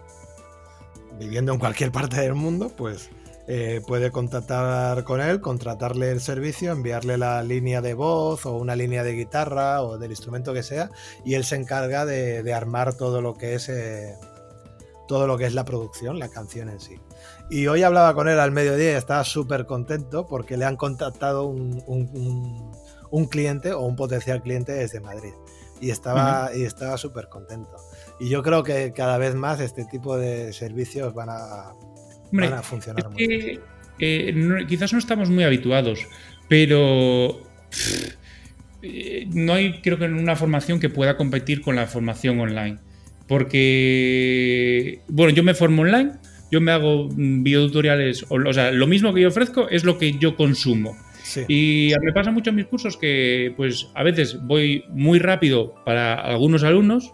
viviendo 1.20 1.54
en 1.54 1.60
cualquier 1.60 1.92
parte 1.92 2.22
del 2.22 2.34
mundo, 2.34 2.72
pues 2.76 3.10
eh, 3.48 3.82
puede 3.86 4.10
contactar 4.12 5.04
con 5.04 5.20
él, 5.20 5.42
contratarle 5.42 6.12
el 6.12 6.22
servicio, 6.22 6.72
enviarle 6.72 7.18
la 7.18 7.44
línea 7.44 7.82
de 7.82 7.94
voz 7.94 8.46
o 8.46 8.56
una 8.56 8.76
línea 8.76 9.04
de 9.04 9.14
guitarra 9.14 9.82
o 9.82 9.98
del 9.98 10.12
instrumento 10.12 10.54
que 10.54 10.64
sea, 10.64 10.90
y 11.26 11.34
él 11.34 11.44
se 11.44 11.58
encarga 11.58 12.06
de, 12.06 12.54
armar 12.54 12.94
todo 12.96 13.22
lo 13.22 13.34
que 13.34 13.56
es 13.56 13.70
todo 15.08 15.28
lo 15.28 15.38
que 15.38 15.46
es 15.46 15.54
la 15.54 15.66
producción, 15.66 16.20
la 16.20 16.30
canción 16.30 16.70
en 16.70 16.80
sí. 16.80 17.00
Y 17.50 17.68
hoy 17.68 17.84
hablaba 17.84 18.14
con 18.14 18.28
él 18.30 18.40
al 18.40 18.52
mediodía 18.52 18.94
y 18.94 18.96
estaba 18.96 19.24
súper 19.24 19.66
contento 19.66 20.26
porque 20.28 20.58
le 20.58 20.66
han 20.66 20.76
contactado 20.76 21.46
un, 21.46 23.28
cliente 23.30 23.74
o 23.74 23.82
un 23.82 23.96
potencial 23.96 24.42
cliente 24.42 24.72
desde 24.72 25.00
Madrid. 25.00 25.34
Y 25.82 25.90
estaba 25.92 26.52
estaba 26.54 26.98
súper 26.98 27.28
contento. 27.28 27.76
Y 28.20 28.30
yo 28.30 28.42
creo 28.42 28.64
que 28.64 28.94
cada 28.94 29.18
vez 29.18 29.36
más 29.36 29.60
este 29.60 29.86
tipo 29.86 30.18
de 30.18 30.54
servicios 30.54 31.14
van 31.14 31.30
a, 31.30 31.74
van 32.32 32.54
a 32.54 32.64
funcionar 32.64 33.10
muy 33.10 33.28
bien. 33.28 33.62
Eh, 34.00 34.66
quizás 34.68 34.92
no 34.92 35.00
estamos 35.00 35.30
muy 35.30 35.44
habituados, 35.44 36.08
pero 36.48 37.40
eh, 38.82 39.28
no 39.34 39.54
hay, 39.54 39.82
creo 39.82 39.98
que, 39.98 40.06
una 40.06 40.36
formación 40.36 40.80
que 40.80 40.90
pueda 40.90 41.16
competir 41.16 41.62
con 41.62 41.76
la 41.76 41.88
formación 41.88 42.40
online. 42.40 42.78
Porque, 43.28 45.00
bueno, 45.08 45.34
yo 45.34 45.44
me 45.44 45.54
formo 45.54 45.84
online, 45.84 46.12
yo 46.54 46.62
me 46.62 46.72
hago 46.72 47.10
videotutoriales, 47.10 48.28
o, 48.30 48.54
sea, 48.54 48.70
lo 48.70 48.86
mismo 48.86 49.12
que 49.12 49.22
yo 49.22 49.30
ofrezco 49.30 49.70
es 49.70 49.84
lo 49.84 49.98
que 49.98 50.20
yo 50.20 50.36
consumo. 50.36 50.96
Y 51.48 51.92
me 52.00 52.14
pasa 52.14 52.30
mucho 52.30 52.52
en 52.52 52.58
mis 52.58 52.68
cursos 52.68 52.96
que, 52.96 53.56
pues, 53.58 53.88
a 53.96 54.04
veces 54.04 54.38
voy 54.44 54.84
muy 54.90 55.18
rápido 55.18 55.74
para 55.84 56.14
algunos 56.14 56.64
alumnos 56.64 57.12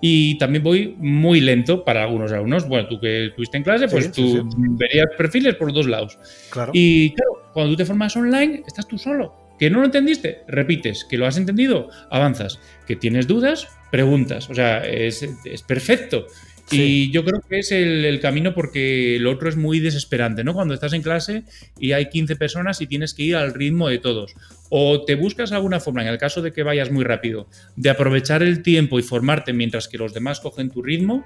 y 0.00 0.38
también 0.38 0.64
voy 0.64 0.94
muy 0.96 1.42
lento 1.42 1.84
para 1.84 2.02
algunos 2.02 2.32
alumnos. 2.32 2.66
Bueno, 2.66 2.88
tú 2.88 2.98
que 2.98 3.26
estuviste 3.26 3.58
en 3.58 3.62
clase, 3.62 3.88
pues 3.88 4.10
tú 4.10 4.48
verías 4.78 5.08
perfiles 5.18 5.54
por 5.56 5.70
dos 5.70 5.86
lados. 5.86 6.18
Claro. 6.48 6.72
Y 6.72 7.10
claro, 7.10 7.50
cuando 7.52 7.72
tú 7.72 7.76
te 7.76 7.84
formas 7.84 8.16
online, 8.16 8.62
estás 8.66 8.88
tú 8.88 8.96
solo. 8.96 9.34
¿Que 9.58 9.68
no 9.68 9.80
lo 9.80 9.84
entendiste? 9.84 10.44
Repites. 10.48 11.04
¿Que 11.04 11.18
lo 11.18 11.26
has 11.26 11.36
entendido? 11.36 11.90
Avanzas. 12.08 12.58
¿Que 12.86 12.96
tienes 12.96 13.26
dudas? 13.26 13.68
Preguntas. 13.90 14.48
O 14.48 14.54
sea, 14.54 14.86
es, 14.86 15.26
perfecto. 15.66 16.26
Y 16.70 17.10
yo 17.10 17.24
creo 17.24 17.40
que 17.48 17.60
es 17.60 17.72
el, 17.72 18.20
camino 18.20 18.54
porque 18.54 19.16
el 19.16 19.26
otro 19.26 19.48
es 19.48 19.56
muy 19.56 19.80
desesperante, 19.80 20.44
¿no? 20.44 20.54
Cuando 20.54 20.74
estás 20.74 20.92
en 20.92 21.02
clase 21.02 21.44
y 21.78 21.92
hay 21.92 22.08
15 22.08 22.36
personas 22.36 22.80
y 22.80 22.86
tienes 22.86 23.14
que 23.14 23.22
ir 23.22 23.36
al 23.36 23.54
ritmo 23.54 23.88
de 23.88 23.98
todos. 23.98 24.34
O 24.68 25.04
te 25.04 25.14
buscas 25.14 25.52
alguna 25.52 25.80
forma, 25.80 26.02
en 26.02 26.08
el 26.08 26.18
caso 26.18 26.42
de 26.42 26.52
que 26.52 26.62
vayas 26.62 26.90
muy 26.90 27.04
rápido, 27.04 27.48
de 27.76 27.90
aprovechar 27.90 28.42
el 28.42 28.62
tiempo 28.62 28.98
y 28.98 29.02
formarte 29.02 29.52
mientras 29.52 29.88
que 29.88 29.98
los 29.98 30.12
demás 30.12 30.40
cogen 30.40 30.70
tu 30.70 30.82
ritmo, 30.82 31.24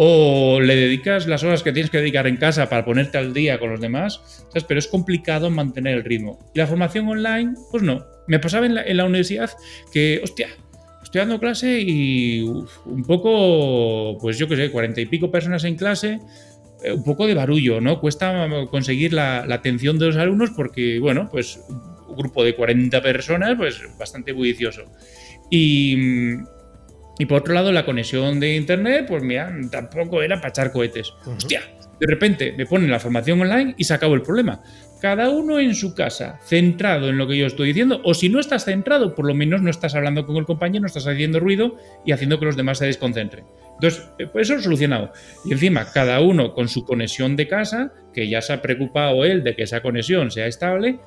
o 0.00 0.60
le 0.60 0.76
dedicas 0.76 1.26
las 1.26 1.42
horas 1.42 1.64
que 1.64 1.72
tienes 1.72 1.90
que 1.90 1.98
dedicar 1.98 2.28
en 2.28 2.36
casa 2.36 2.68
para 2.68 2.84
ponerte 2.84 3.18
al 3.18 3.34
día 3.34 3.58
con 3.58 3.70
los 3.70 3.80
demás, 3.80 4.20
¿sabes? 4.48 4.62
pero 4.62 4.78
es 4.78 4.86
complicado 4.86 5.50
mantener 5.50 5.96
el 5.96 6.04
ritmo. 6.04 6.38
Y 6.54 6.60
la 6.60 6.68
formación 6.68 7.08
online, 7.08 7.54
pues 7.72 7.82
no. 7.82 8.06
Me 8.28 8.38
pasaba 8.38 8.66
en 8.66 8.96
la, 8.96 9.04
universidad 9.04 9.50
que, 9.92 10.20
hostia, 10.22 10.50
estoy 11.08 11.20
dando 11.20 11.40
clase 11.40 11.80
y 11.80 12.42
un 12.42 13.02
poco, 13.06 14.18
pues 14.20 14.36
yo 14.38 14.46
qué 14.46 14.56
sé, 14.56 14.70
cuarenta 14.70 15.00
y 15.00 15.06
pico 15.06 15.30
personas 15.30 15.64
en 15.64 15.74
clase, 15.76 16.20
eh, 16.84 16.92
un 16.92 17.02
poco 17.02 17.26
de 17.26 17.34
barullo, 17.34 17.80
¿no? 17.80 17.98
Cuesta 17.98 18.46
conseguir 18.70 19.14
la, 19.14 19.46
la, 19.46 19.54
atención 19.54 19.98
de 19.98 20.06
los 20.06 20.16
alumnos 20.16 20.50
porque, 20.50 20.98
bueno, 20.98 21.28
pues 21.30 21.60
un 22.08 22.16
grupo 22.16 22.44
de 22.44 22.54
40 22.54 23.00
personas, 23.02 23.56
pues 23.56 23.80
bastante 23.98 24.32
bullicioso. 24.32 24.84
Y 25.50 26.36
y 27.18 27.26
por 27.26 27.38
otro 27.38 27.52
lado, 27.52 27.72
la 27.72 27.84
conexión 27.84 28.38
de 28.38 28.54
internet, 28.54 29.06
pues 29.08 29.24
mira, 29.24 29.52
tampoco 29.72 30.22
era 30.22 30.36
para 30.36 30.50
echar 30.50 30.72
cohetes. 30.72 31.12
Hostia, 31.26 31.62
de 32.00 32.06
repente 32.06 32.54
me 32.56 32.66
ponen 32.66 32.90
la 32.90 33.00
formación 33.00 33.40
online 33.40 33.74
y 33.76 33.84
se 33.84 33.94
acabó 33.94 34.14
el 34.14 34.22
problema. 34.22 34.62
Cada 35.00 35.30
uno 35.30 35.60
en 35.60 35.74
su 35.74 35.94
casa, 35.94 36.40
centrado 36.44 37.08
en 37.08 37.18
lo 37.18 37.28
que 37.28 37.36
yo 37.36 37.46
estoy 37.46 37.68
diciendo, 37.68 38.00
o 38.04 38.14
si 38.14 38.28
no 38.28 38.40
estás 38.40 38.64
centrado, 38.64 39.14
por 39.14 39.26
lo 39.26 39.34
menos 39.34 39.62
no 39.62 39.70
estás 39.70 39.94
hablando 39.94 40.26
con 40.26 40.36
el 40.36 40.44
compañero, 40.44 40.82
no 40.82 40.86
estás 40.86 41.06
haciendo 41.06 41.38
ruido 41.38 41.76
y 42.04 42.12
haciendo 42.12 42.40
que 42.40 42.46
los 42.46 42.56
demás 42.56 42.78
se 42.78 42.86
desconcentren. 42.86 43.44
Entonces, 43.74 44.10
eh, 44.18 44.26
pues 44.26 44.50
eso 44.50 44.60
solucionado. 44.60 45.12
Y 45.44 45.52
encima, 45.52 45.92
cada 45.92 46.20
uno 46.20 46.52
con 46.52 46.68
su 46.68 46.84
conexión 46.84 47.36
de 47.36 47.46
casa, 47.46 47.92
que 48.12 48.28
ya 48.28 48.42
se 48.42 48.52
ha 48.52 48.60
preocupado 48.60 49.24
él 49.24 49.44
de 49.44 49.54
que 49.54 49.62
esa 49.62 49.82
conexión 49.82 50.32
sea 50.32 50.48
estable, 50.48 50.98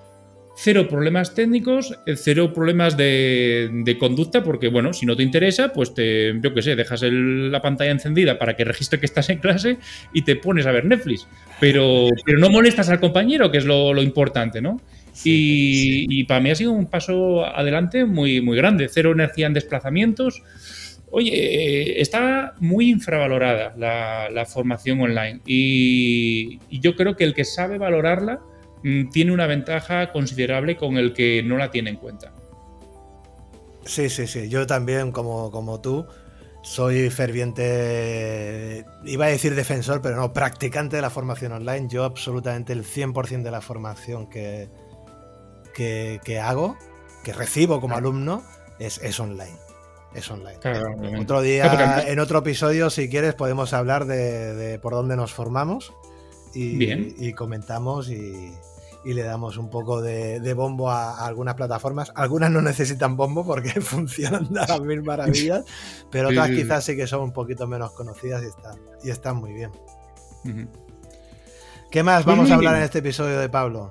cero 0.63 0.87
problemas 0.87 1.33
técnicos, 1.33 1.97
cero 2.15 2.53
problemas 2.53 2.95
de, 2.95 3.97
conducta, 3.99 4.43
porque 4.43 4.67
bueno, 4.67 4.93
si 4.93 5.07
no 5.07 5.15
te 5.15 5.23
interesa, 5.23 5.73
pues 5.73 5.95
te, 5.95 6.39
yo 6.39 6.53
qué 6.53 6.61
sé, 6.61 6.75
dejas 6.75 7.01
la 7.01 7.61
pantalla 7.61 7.89
encendida 7.89 8.37
para 8.37 8.55
que 8.55 8.63
registre 8.63 8.99
que 8.99 9.07
estás 9.07 9.29
en 9.29 9.39
clase 9.39 9.79
y 10.13 10.21
te 10.21 10.35
pones 10.35 10.67
a 10.67 10.71
ver 10.71 10.85
Netflix. 10.85 11.27
Pero, 11.59 12.09
pero 12.23 12.37
no 12.37 12.49
molestas 12.49 12.89
al 12.89 12.99
compañero, 12.99 13.49
que 13.51 13.57
es 13.57 13.65
lo, 13.65 13.99
importante, 14.03 14.61
¿no? 14.61 14.79
y, 15.23 16.23
para 16.25 16.39
mí 16.39 16.51
ha 16.51 16.55
sido 16.55 16.71
un 16.73 16.85
paso 16.87 17.43
adelante 17.43 18.05
muy, 18.05 18.39
muy 18.41 18.55
grande. 18.55 18.87
Cero 18.87 19.13
energía 19.13 19.47
en 19.47 19.53
desplazamientos. 19.53 20.43
Oye, 21.09 21.99
está 21.99 22.53
muy 22.59 22.89
infravalorada 22.89 23.73
la, 23.77 24.45
formación 24.45 25.01
online 25.01 25.41
y, 25.45 26.59
yo 26.69 26.95
creo 26.95 27.15
que 27.15 27.23
el 27.23 27.33
que 27.33 27.45
sabe 27.45 27.79
valorarla 27.79 28.41
tiene 29.11 29.31
una 29.31 29.47
ventaja 29.47 30.11
considerable 30.11 30.75
con 30.75 30.97
el 30.97 31.13
que 31.13 31.43
no 31.43 31.57
la 31.57 31.71
tiene 31.71 31.91
en 31.91 31.97
cuenta. 31.97 32.33
Sí, 33.85 34.09
sí, 34.09 34.27
sí. 34.27 34.49
Yo 34.49 34.67
también, 34.67 35.11
como, 35.11 35.51
como 35.51 35.81
tú, 35.81 36.05
soy 36.61 37.09
ferviente, 37.09 38.85
iba 39.03 39.25
a 39.25 39.29
decir 39.29 39.55
defensor, 39.55 40.01
pero 40.01 40.15
no, 40.15 40.33
practicante 40.33 40.95
de 40.95 41.01
la 41.01 41.09
formación 41.09 41.51
online. 41.53 41.87
Yo 41.89 42.03
absolutamente 42.03 42.73
el 42.73 42.83
100% 42.83 43.41
de 43.41 43.51
la 43.51 43.61
formación 43.61 44.27
que, 44.29 44.69
que, 45.73 46.39
hago, 46.39 46.77
que 47.23 47.33
recibo 47.33 47.81
como 47.81 47.95
alumno, 47.95 48.43
es, 48.79 48.99
es 48.99 49.19
online. 49.19 49.57
Es 50.13 50.29
online. 50.29 50.59
otro 51.19 51.41
día, 51.41 52.03
en 52.05 52.19
otro 52.19 52.39
episodio, 52.39 52.89
si 52.89 53.09
quieres, 53.09 53.33
podemos 53.33 53.73
hablar 53.73 54.05
de, 54.05 54.77
por 54.81 54.93
dónde 54.93 55.15
nos 55.15 55.33
formamos 55.33 55.93
y, 56.53 56.91
y 57.27 57.33
comentamos 57.33 58.09
y, 58.09 58.51
y 59.03 59.13
le 59.13 59.23
damos 59.23 59.57
un 59.57 59.69
poco 59.69 60.01
de, 60.01 60.53
bombo 60.53 60.89
a, 60.89 61.25
algunas 61.25 61.55
plataformas. 61.55 62.11
Algunas 62.15 62.51
no 62.51 62.61
necesitan 62.61 63.17
bombo 63.17 63.45
porque 63.45 63.69
funcionan 63.81 64.47
de 64.51 64.59
las 64.59 64.81
mil 64.81 65.03
maravillas, 65.03 65.63
pero 66.09 66.29
otras 66.29 66.49
quizás 66.49 66.83
sí 66.83 66.95
que 66.95 67.07
son 67.07 67.21
un 67.21 67.31
poquito 67.31 67.67
menos 67.67 67.91
conocidas 67.91 68.43
y 68.43 68.47
están, 68.47 68.79
y 69.03 69.09
están 69.09 69.37
muy 69.37 69.53
bien. 69.53 69.71
¿Qué 71.89 72.03
más 72.03 72.25
vamos 72.25 72.49
a 72.51 72.55
hablar 72.55 72.75
en 72.77 72.83
este 72.83 72.99
episodio 72.99 73.39
de 73.39 73.49
Pablo? 73.49 73.89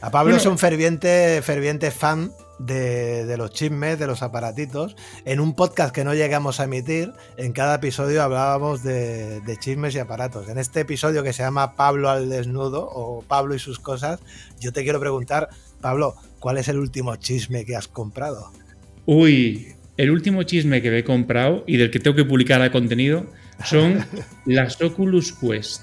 A 0.00 0.10
Pablo 0.10 0.36
es 0.36 0.46
un 0.46 0.58
ferviente, 0.58 1.40
ferviente 1.42 1.90
fan 1.90 2.32
de, 2.58 3.34
los 3.36 3.52
chismes, 3.52 3.98
de 3.98 4.06
los 4.06 4.22
aparatitos. 4.22 4.96
En 5.24 5.40
un 5.40 5.54
podcast 5.54 5.94
que 5.94 6.04
no 6.04 6.14
llegamos 6.14 6.60
a 6.60 6.64
emitir, 6.64 7.12
en 7.36 7.52
cada 7.52 7.76
episodio 7.76 8.22
hablábamos 8.22 8.82
de, 8.82 9.40
chismes 9.60 9.94
y 9.94 9.98
aparatos. 9.98 10.48
En 10.48 10.58
este 10.58 10.80
episodio 10.80 11.22
que 11.22 11.32
se 11.32 11.42
llama 11.42 11.74
Pablo 11.74 12.10
al 12.10 12.28
desnudo 12.28 12.88
o 12.90 13.22
Pablo 13.22 13.54
y 13.54 13.58
sus 13.58 13.78
cosas, 13.78 14.20
yo 14.60 14.72
te 14.72 14.82
quiero 14.82 15.00
preguntar, 15.00 15.48
Pablo, 15.80 16.14
¿cuál 16.38 16.58
es 16.58 16.68
el 16.68 16.78
último 16.78 17.16
chisme 17.16 17.64
que 17.64 17.76
has 17.76 17.88
comprado? 17.88 18.52
Uy, 19.06 19.74
el 19.96 20.10
último 20.10 20.42
chisme 20.44 20.80
que 20.80 20.96
he 20.96 21.04
comprado 21.04 21.64
y 21.66 21.76
del 21.76 21.90
que 21.90 21.98
tengo 21.98 22.16
que 22.16 22.24
publicar 22.24 22.60
el 22.62 22.70
contenido 22.70 23.26
son 23.64 24.04
las 24.46 24.80
Oculus 24.80 25.32
Quest. 25.32 25.82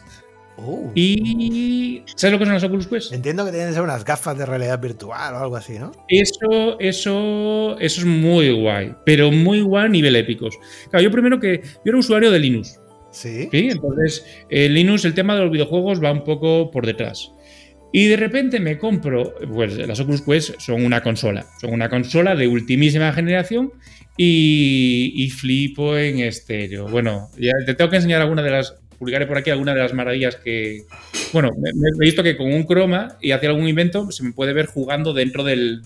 Oh. 0.62 0.91
Y. 0.95 2.04
¿Sabes 2.15 2.34
lo 2.34 2.39
que 2.39 2.45
son 2.45 2.54
las 2.54 2.63
Oculus 2.63 2.88
Quest? 2.88 3.13
Entiendo 3.13 3.45
que 3.45 3.52
tienen 3.52 3.69
que 3.69 3.74
ser 3.76 3.84
unas 3.84 4.04
gafas 4.04 4.38
de 4.38 4.45
realidad 4.45 4.80
virtual 4.80 5.36
o 5.36 5.39
algo 5.39 5.56
así, 5.56 5.80
¿no? 5.80 5.91
Eso, 6.08 6.80
eso, 6.80 7.78
eso 7.80 8.02
es 8.02 8.06
muy 8.06 8.52
guay, 8.52 8.93
pero 9.06 9.32
muy 9.32 9.62
guay 9.62 9.86
a 9.86 9.89
nivel 9.89 10.15
épicos. 10.15 10.58
Claro, 10.89 11.04
yo 11.04 11.12
primero 11.12 11.39
que. 11.39 11.62
Yo 11.63 11.91
era 11.91 11.98
usuario 11.98 12.32
de 12.32 12.39
Linux. 12.39 12.80
Sí. 13.12 13.48
¿sí? 13.52 13.69
Entonces, 13.72 14.26
en 14.50 14.74
Linux, 14.74 15.06
el 15.06 15.13
tema 15.13 15.36
de 15.36 15.41
los 15.41 15.52
videojuegos 15.52 16.04
va 16.04 16.12
un 16.12 16.24
poco 16.24 16.69
por 16.72 16.86
detrás. 16.86 17.32
Y 17.91 18.08
de 18.08 18.17
repente 18.17 18.60
me 18.60 18.78
compro, 18.78 19.34
pues 19.52 19.76
las 19.78 20.00
Oculus 20.00 20.22
Quest 20.22 20.60
son 20.60 20.86
una 20.86 21.02
consola, 21.02 21.48
son 21.60 21.74
una 21.74 21.89
consola 21.89 22.36
de 22.36 22.48
ultimísima 22.48 23.12
generación 23.13 23.74
y, 24.15 25.12
y 25.15 25.30
flipo 25.32 25.98
en 25.98 26.19
estéreo. 26.19 26.88
Bueno, 26.88 27.30
ya 27.39 27.54
te 27.65 27.74
tengo 27.74 27.89
que 27.89 27.95
enseñar 27.95 28.22
alguna 28.22 28.43
de 28.43 28.52
las 28.52 28.79
publicaré 28.99 29.25
por 29.25 29.38
aquí 29.38 29.49
alguna 29.49 29.73
de 29.73 29.79
las 29.79 29.93
maravillas 29.93 30.35
que. 30.35 30.83
Bueno, 31.33 31.49
me, 31.57 31.69
he 31.69 32.05
visto 32.05 32.21
que 32.21 32.35
con 32.38 32.51
un 32.53 32.63
croma 32.63 33.17
y 33.21 33.31
hacer 33.31 33.49
algún 33.49 33.67
invento 33.67 34.12
se 34.12 34.23
me 34.23 34.33
puede 34.33 34.53
ver 34.53 34.67
jugando 34.67 35.13
dentro 35.13 35.43
del. 35.43 35.81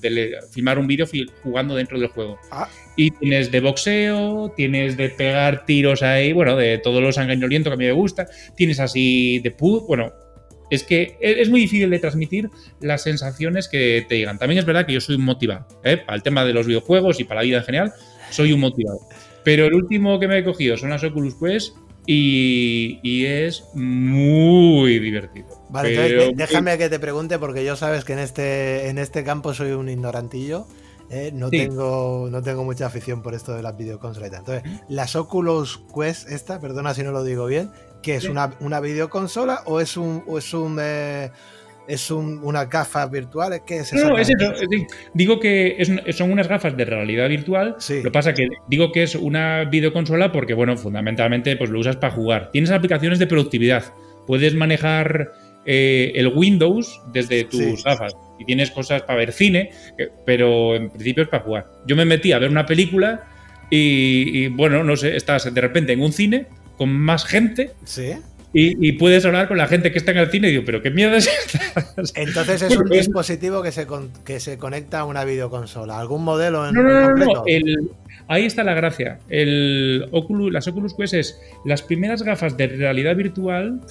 filmar 0.52 0.80
un 0.80 0.88
vídeo 0.88 1.06
jugando 1.44 1.76
dentro 1.76 2.00
del 2.00 2.10
juego. 2.10 2.38
Ah. 2.52 2.68
Y 2.98 3.12
tienes 3.12 3.52
de 3.52 3.60
boxeo, 3.60 4.52
tienes 4.56 4.98
de 4.98 5.10
pegar 5.10 5.66
tiros 5.66 6.02
ahí, 6.04 6.34
bueno, 6.34 6.58
de 6.58 6.80
todos 6.80 7.02
los 7.02 7.16
sanguinoliento 7.16 7.70
que 7.70 7.76
a 7.76 7.78
mí 7.78 7.86
me 7.86 7.92
gusta. 7.92 8.28
Tienes 8.56 8.80
así 8.80 9.40
de 9.40 9.52
pud. 9.52 9.84
Bueno, 9.88 10.12
es 10.70 10.84
que 10.84 11.18
e, 11.22 11.42
es 11.42 11.50
muy 11.50 11.62
difícil 11.62 11.90
de 11.90 12.00
transmitir 12.00 12.50
las 12.82 13.04
sensaciones 13.04 13.68
que 13.68 14.06
te 14.10 14.18
llegan. 14.18 14.40
También 14.40 14.60
es 14.60 14.66
verdad 14.66 14.86
que 14.86 14.94
yo 14.94 15.02
soy 15.02 15.16
un 15.16 15.26
motivado, 15.26 15.68
¿eh? 15.84 15.98
para 15.98 16.16
el 16.16 16.24
tema 16.24 16.44
de 16.46 16.54
los 16.54 16.66
videojuegos 16.66 17.20
y 17.20 17.24
para 17.24 17.42
la 17.42 17.46
vida 17.46 17.58
en 17.60 17.64
general, 17.64 17.94
soy 18.32 18.54
un 18.54 18.60
motivado. 18.60 19.00
Pero 19.44 19.66
el 19.66 19.74
último 19.74 20.20
que 20.20 20.28
me 20.28 20.40
he 20.40 20.44
cogido 20.44 20.78
son 20.78 20.90
las 20.90 21.04
Oculus 21.04 21.36
Quest 21.36 21.76
y, 22.06 23.26
es 23.26 23.64
muy 23.74 25.00
divertido. 25.00 25.48
Vale, 25.70 26.34
déjame 26.36 26.78
que 26.78 26.90
te 26.90 27.00
pregunte, 27.00 27.40
porque 27.40 27.64
yo 27.64 27.76
sabes 27.76 28.04
que 28.04 28.14
en 28.14 28.20
este, 28.20 28.90
en 28.90 28.98
este 28.98 29.24
campo 29.24 29.54
soy 29.54 29.72
un 29.72 29.90
ignorantillo. 29.90 30.68
¿eh? 31.10 31.32
no, 31.34 31.50
tengo, 31.50 32.28
no 32.30 32.42
tengo 32.42 32.64
mucha 32.64 32.88
afición 32.88 33.22
por 33.22 33.34
esto 33.34 33.54
de 33.54 33.62
las 33.62 33.78
videoconsolas. 33.78 34.32
Entonces, 34.34 34.64
las 34.90 35.16
Oculus 35.16 35.82
Quest, 35.94 36.30
esta, 36.30 36.60
perdona 36.60 36.94
si 36.94 37.04
no 37.04 37.12
lo 37.12 37.24
digo 37.24 37.46
bien, 37.46 37.72
que 38.02 38.16
es 38.16 38.26
una, 38.26 38.56
una 38.60 38.80
videoconsola 38.80 39.62
o 39.66 39.80
es 39.80 39.96
un, 39.98 40.24
o 40.28 40.38
es 40.38 40.54
un 40.54 40.78
eh, 40.82 41.32
¿Es 41.88 42.10
un, 42.12 42.40
unas 42.44 42.70
gafas 42.70 43.12
virtuales? 43.12 43.62
¿Qué 43.66 43.80
es? 43.80 43.94
No, 43.94 44.18
es 44.18 44.30
eso. 44.30 44.54
Digo 45.14 45.40
que 45.40 45.78
son 46.12 46.32
unas 46.32 46.48
gafas 46.48 46.78
de 46.78 46.86
realidad 46.86 47.28
virtual. 47.28 47.76
Lo 47.90 48.04
que 48.04 48.12
pasa 48.12 48.34
que 48.34 48.48
digo 48.68 48.92
que 48.92 49.04
es 49.04 49.16
una 49.16 49.66
videoconsola 49.66 50.32
porque, 50.32 50.54
bueno, 50.54 50.78
fundamentalmente 50.78 51.58
pues 51.58 51.70
lo 51.70 51.80
usas 51.80 51.98
para 51.98 52.14
jugar. 52.14 52.52
Tienes 52.52 52.72
aplicaciones 52.72 53.20
de 53.20 53.28
productividad. 53.28 53.84
Puedes 54.26 54.56
manejar 54.56 55.34
eh, 55.66 56.14
el 56.16 56.28
Windows 56.28 57.02
desde 57.12 57.44
tus 57.44 57.84
gafas. 57.84 58.16
Y 58.40 58.46
tienes 58.46 58.72
cosas 58.72 59.04
para 59.04 59.20
ver 59.20 59.32
cine, 59.32 59.72
eh, 59.98 60.10
pero 60.26 60.76
en 60.76 60.90
principio 60.90 61.24
es 61.24 61.30
para 61.30 61.44
jugar. 61.44 61.68
Yo 61.86 61.96
me 61.96 62.06
metí 62.06 62.32
a 62.32 62.40
ver 62.40 62.50
una 62.50 62.66
película 62.66 63.28
y, 63.70 64.44
y 64.44 64.48
bueno, 64.48 64.84
no 64.84 64.96
sé, 64.96 65.16
estás 65.16 65.54
de 65.54 65.62
repente 65.62 65.94
en 65.94 66.02
un 66.02 66.14
cine 66.14 66.48
con 66.78 66.90
más 66.90 67.26
gente. 67.26 67.72
Sí 67.84 68.14
y, 68.54 68.92
puedes 68.94 69.26
hablar 69.26 69.48
con 69.48 69.58
la 69.58 69.68
gente 69.68 69.92
que 69.92 69.98
está 69.98 70.12
en 70.12 70.20
el 70.20 70.30
cine 70.30 70.48
y 70.48 70.52
digo, 70.52 70.64
pero 70.66 70.82
qué 70.82 70.92
mierda 70.92 71.18
es 71.18 71.30
Entonces 72.16 72.62
es 72.62 72.78
un 72.78 72.88
dispositivo 72.88 73.64
que 73.64 73.72
se, 73.72 73.88
que 74.24 74.40
se 74.40 74.58
conecta 74.58 75.00
a 75.00 75.06
una 75.06 75.26
videoconsola. 75.26 76.00
¿Algún 76.00 76.24
modelo 76.24 76.68
en, 76.68 76.76
no, 76.76 76.84
no, 76.84 77.10
no, 77.16 77.44
ahí 78.28 78.46
está 78.46 78.64
la 78.64 78.74
gracia. 78.74 79.20
El 79.30 80.06
Oculus, 80.12 80.52
las 80.52 80.68
Oculus 80.68 80.94
Quest 80.94 81.14
es 81.14 81.42
las 81.66 81.82
primeras 81.82 82.24
gafas 82.24 82.56
de 82.58 82.68
realidad 82.68 83.16
virtual 83.16 83.82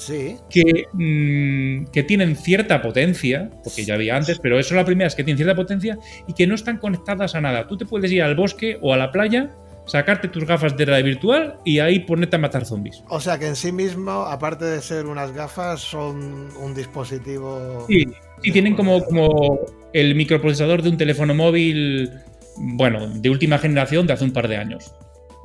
que, 0.51 0.87
mm, 0.92 1.90
que 1.90 2.03
tienen 2.03 2.37
cierta 2.37 2.83
potencia, 2.83 3.51
porque 3.64 3.85
ya 3.85 3.94
había 3.94 4.16
antes, 4.16 4.38
pero 4.38 4.62
son 4.62 4.77
las 4.77 4.87
primeras 4.87 5.14
que 5.14 5.25
tienen 5.25 5.38
cierta 5.38 5.57
potencia 5.57 5.98
y 6.27 6.35
que 6.35 6.46
no 6.46 6.55
están 6.55 6.79
conectadas 6.79 7.35
a 7.35 7.40
nada. 7.40 7.66
Tú 7.66 7.77
te 7.77 7.87
puedes 7.87 8.11
ir 8.12 8.22
al 8.22 8.35
bosque 8.35 8.79
o 8.81 8.94
a 8.94 8.96
la 8.96 9.11
playa 9.11 9.51
sacarte 9.87 10.29
tus 10.29 10.45
gafas 10.45 10.77
de 10.77 10.85
realidad 10.85 11.07
virtual 11.07 11.57
y 11.64 11.79
ahí 11.79 12.01
ponerte 12.01 12.37
a 12.37 12.38
matar 12.38 12.64
zombies. 12.64 13.03
O 13.09 13.21
sea 13.21 13.38
que 13.38 13.47
en 13.47 13.57
sí 13.57 13.73
mismo, 13.73 14.11
aparte 14.11 14.64
de 14.64 14.81
ser 14.81 15.07
unas 15.07 15.33
gafas, 15.33 15.81
son 15.81 16.49
un 16.57 16.75
dispositivo. 16.75 17.85
Sí, 17.88 18.05
sí 18.42 18.53
tienen 18.53 18.75
como, 18.75 19.05
como 19.05 19.61
el 19.92 20.14
microprocesador 20.14 20.83
de 20.83 20.90
un 20.90 20.97
teléfono 20.97 21.35
móvil, 21.35 22.11
bueno, 22.57 23.09
de 23.09 23.31
última 23.31 23.59
generación 23.59 24.07
de 24.07 24.12
hace 24.12 24.25
un 24.25 24.33
par 24.33 24.49
de 24.49 24.57
años. 24.57 24.95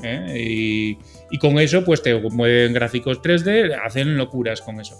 ¿eh? 0.04 0.98
Y, 1.32 1.38
con 1.40 1.60
eso, 1.60 1.84
pues 1.84 2.02
te 2.02 2.16
mueven 2.20 2.74
gráficos 2.74 3.22
3D, 3.22 3.78
hacen 3.84 4.18
locuras 4.18 4.62
con 4.62 4.80
eso. 4.80 4.96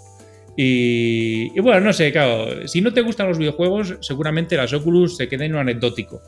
Y, 0.56 1.52
y, 1.56 1.60
bueno, 1.60 1.80
no 1.80 1.92
sé, 1.92 2.10
claro, 2.10 2.66
si 2.66 2.80
no 2.80 2.92
te 2.92 3.00
gustan 3.02 3.28
los 3.28 3.38
videojuegos, 3.38 3.96
seguramente 4.00 4.56
las 4.56 4.72
Oculus 4.72 5.16
se 5.16 5.28
queden 5.28 5.46
en 5.46 5.52
lo 5.52 5.60
anecdótico. 5.60 6.20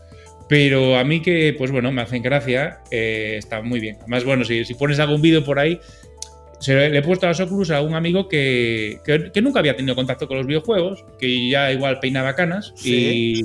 Pero 0.50 0.98
a 0.98 1.04
mí 1.04 1.22
que, 1.22 1.54
pues 1.56 1.70
bueno, 1.70 1.92
me 1.92 2.02
hacen 2.02 2.24
gracia, 2.24 2.80
eh, 2.90 3.36
está 3.38 3.62
muy 3.62 3.78
bien. 3.78 3.98
Además, 4.00 4.24
bueno, 4.24 4.44
si, 4.44 4.64
si 4.64 4.74
pones 4.74 4.98
algún 4.98 5.22
vídeo 5.22 5.44
por 5.44 5.60
ahí, 5.60 5.78
se 6.58 6.74
le 6.90 6.98
he 6.98 7.02
puesto 7.02 7.26
a 7.26 7.28
las 7.28 7.38
Oculus 7.38 7.70
a 7.70 7.80
un 7.82 7.94
amigo 7.94 8.26
que, 8.28 8.98
que, 9.04 9.40
nunca 9.42 9.60
había 9.60 9.76
tenido 9.76 9.94
contacto 9.94 10.26
con 10.26 10.38
los 10.38 10.48
videojuegos, 10.48 11.04
que 11.20 11.48
ya 11.48 11.70
igual 11.70 12.00
peinaba 12.00 12.34
canas. 12.34 12.74
Y, 12.84 13.44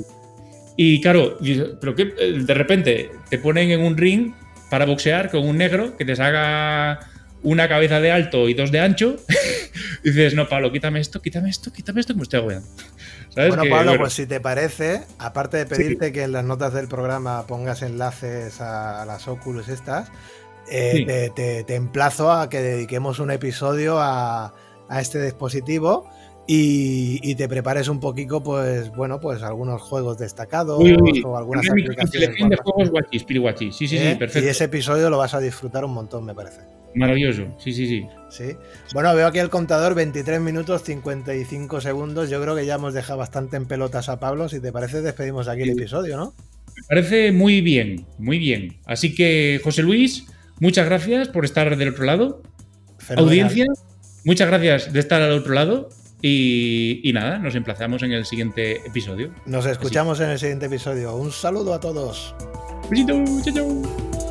y 0.76 1.00
claro, 1.00 1.38
pero 1.80 1.94
que 1.94 2.06
de 2.06 2.54
repente 2.54 3.10
te 3.30 3.38
ponen 3.38 3.70
en 3.70 3.82
un 3.82 3.96
ring 3.96 4.32
para 4.68 4.84
boxear 4.84 5.30
con 5.30 5.46
un 5.46 5.58
negro 5.58 5.96
que 5.96 6.04
te 6.04 6.16
salga 6.16 6.98
una 7.44 7.68
cabeza 7.68 8.00
de 8.00 8.10
alto 8.10 8.48
y 8.48 8.54
dos 8.54 8.72
de 8.72 8.80
ancho. 8.80 9.16
y 10.02 10.10
dices, 10.10 10.34
no, 10.34 10.48
Pablo, 10.48 10.72
quítame 10.72 10.98
esto, 10.98 11.22
quítame 11.22 11.50
esto, 11.50 11.72
quítame 11.72 12.00
esto, 12.00 12.14
que 12.14 12.18
me 12.18 12.22
estoy 12.24 12.40
agobiando. 12.40 12.68
Bueno, 13.36 13.64
Pablo, 13.68 13.98
pues 13.98 14.14
si 14.14 14.26
te 14.26 14.40
parece, 14.40 15.02
aparte 15.18 15.58
de 15.58 15.66
pedirte 15.66 16.10
que 16.10 16.22
en 16.22 16.32
las 16.32 16.44
notas 16.44 16.72
del 16.72 16.88
programa 16.88 17.46
pongas 17.46 17.82
enlaces 17.82 18.62
a, 18.62 19.04
las 19.04 19.28
Oculus 19.28 19.68
estas, 19.68 20.10
eh, 20.70 21.30
te, 21.34 21.74
emplazo 21.74 22.32
a 22.32 22.48
que 22.48 22.60
dediquemos 22.60 23.18
un 23.18 23.30
episodio 23.30 23.98
a, 23.98 24.54
este 24.98 25.22
dispositivo 25.22 26.08
y, 26.46 27.34
te 27.34 27.46
prepares 27.46 27.88
un 27.88 28.00
poquito, 28.00 28.42
pues 28.42 28.90
bueno, 28.94 29.20
pues 29.20 29.42
algunos 29.42 29.82
juegos 29.82 30.16
destacados 30.16 30.80
o 31.24 31.36
algunas 31.36 31.68
aplicaciones. 31.68 32.36
de 32.36 32.56
juegos 32.56 32.90
guachis, 32.90 33.26
Sí, 33.76 33.86
sí, 33.86 33.88
sí, 33.88 33.98
¿Eh? 33.98 34.16
perfecto. 34.16 34.46
Y 34.46 34.50
ese 34.50 34.64
episodio 34.64 35.10
lo 35.10 35.18
vas 35.18 35.34
a 35.34 35.40
disfrutar 35.40 35.84
un 35.84 35.92
montón, 35.92 36.24
me 36.24 36.34
parece. 36.34 36.75
Maravilloso, 36.96 37.54
sí, 37.58 37.72
sí, 37.72 37.86
sí. 37.86 38.06
Sí. 38.30 38.56
Bueno, 38.92 39.14
veo 39.14 39.26
aquí 39.26 39.38
el 39.38 39.50
contador, 39.50 39.94
23 39.94 40.40
minutos 40.40 40.82
55 40.82 41.80
segundos. 41.80 42.30
Yo 42.30 42.40
creo 42.42 42.56
que 42.56 42.66
ya 42.66 42.74
hemos 42.74 42.94
dejado 42.94 43.18
bastante 43.18 43.56
en 43.56 43.66
pelotas 43.66 44.08
a 44.08 44.18
Pablo. 44.18 44.48
Si 44.48 44.60
te 44.60 44.72
parece, 44.72 45.02
despedimos 45.02 45.46
aquí 45.48 45.62
el 45.62 45.70
episodio, 45.70 46.16
¿no? 46.16 46.34
Me 46.74 46.82
parece 46.88 47.32
muy 47.32 47.60
bien, 47.60 48.06
muy 48.18 48.38
bien. 48.38 48.78
Así 48.86 49.14
que, 49.14 49.60
José 49.62 49.82
Luis, 49.82 50.26
muchas 50.58 50.86
gracias 50.86 51.28
por 51.28 51.44
estar 51.44 51.76
del 51.76 51.90
otro 51.90 52.04
lado. 52.04 52.42
Audiencia, 53.16 53.66
muchas 54.24 54.48
gracias 54.48 54.92
de 54.92 55.00
estar 55.00 55.22
al 55.22 55.32
otro 55.32 55.54
lado. 55.54 55.88
Y, 56.22 57.10
nada, 57.14 57.38
nos 57.38 57.54
emplazamos 57.54 58.02
en 58.02 58.12
el 58.12 58.24
siguiente 58.24 58.78
episodio. 58.86 59.32
Nos 59.44 59.66
escuchamos 59.66 60.18
en 60.20 60.30
el 60.30 60.38
siguiente 60.38 60.66
episodio. 60.66 61.14
Un 61.14 61.30
saludo 61.30 61.74
a 61.74 61.80
todos. 61.80 62.34
Besito, 62.90 63.22
chao, 63.44 63.54
chao. 63.54 64.25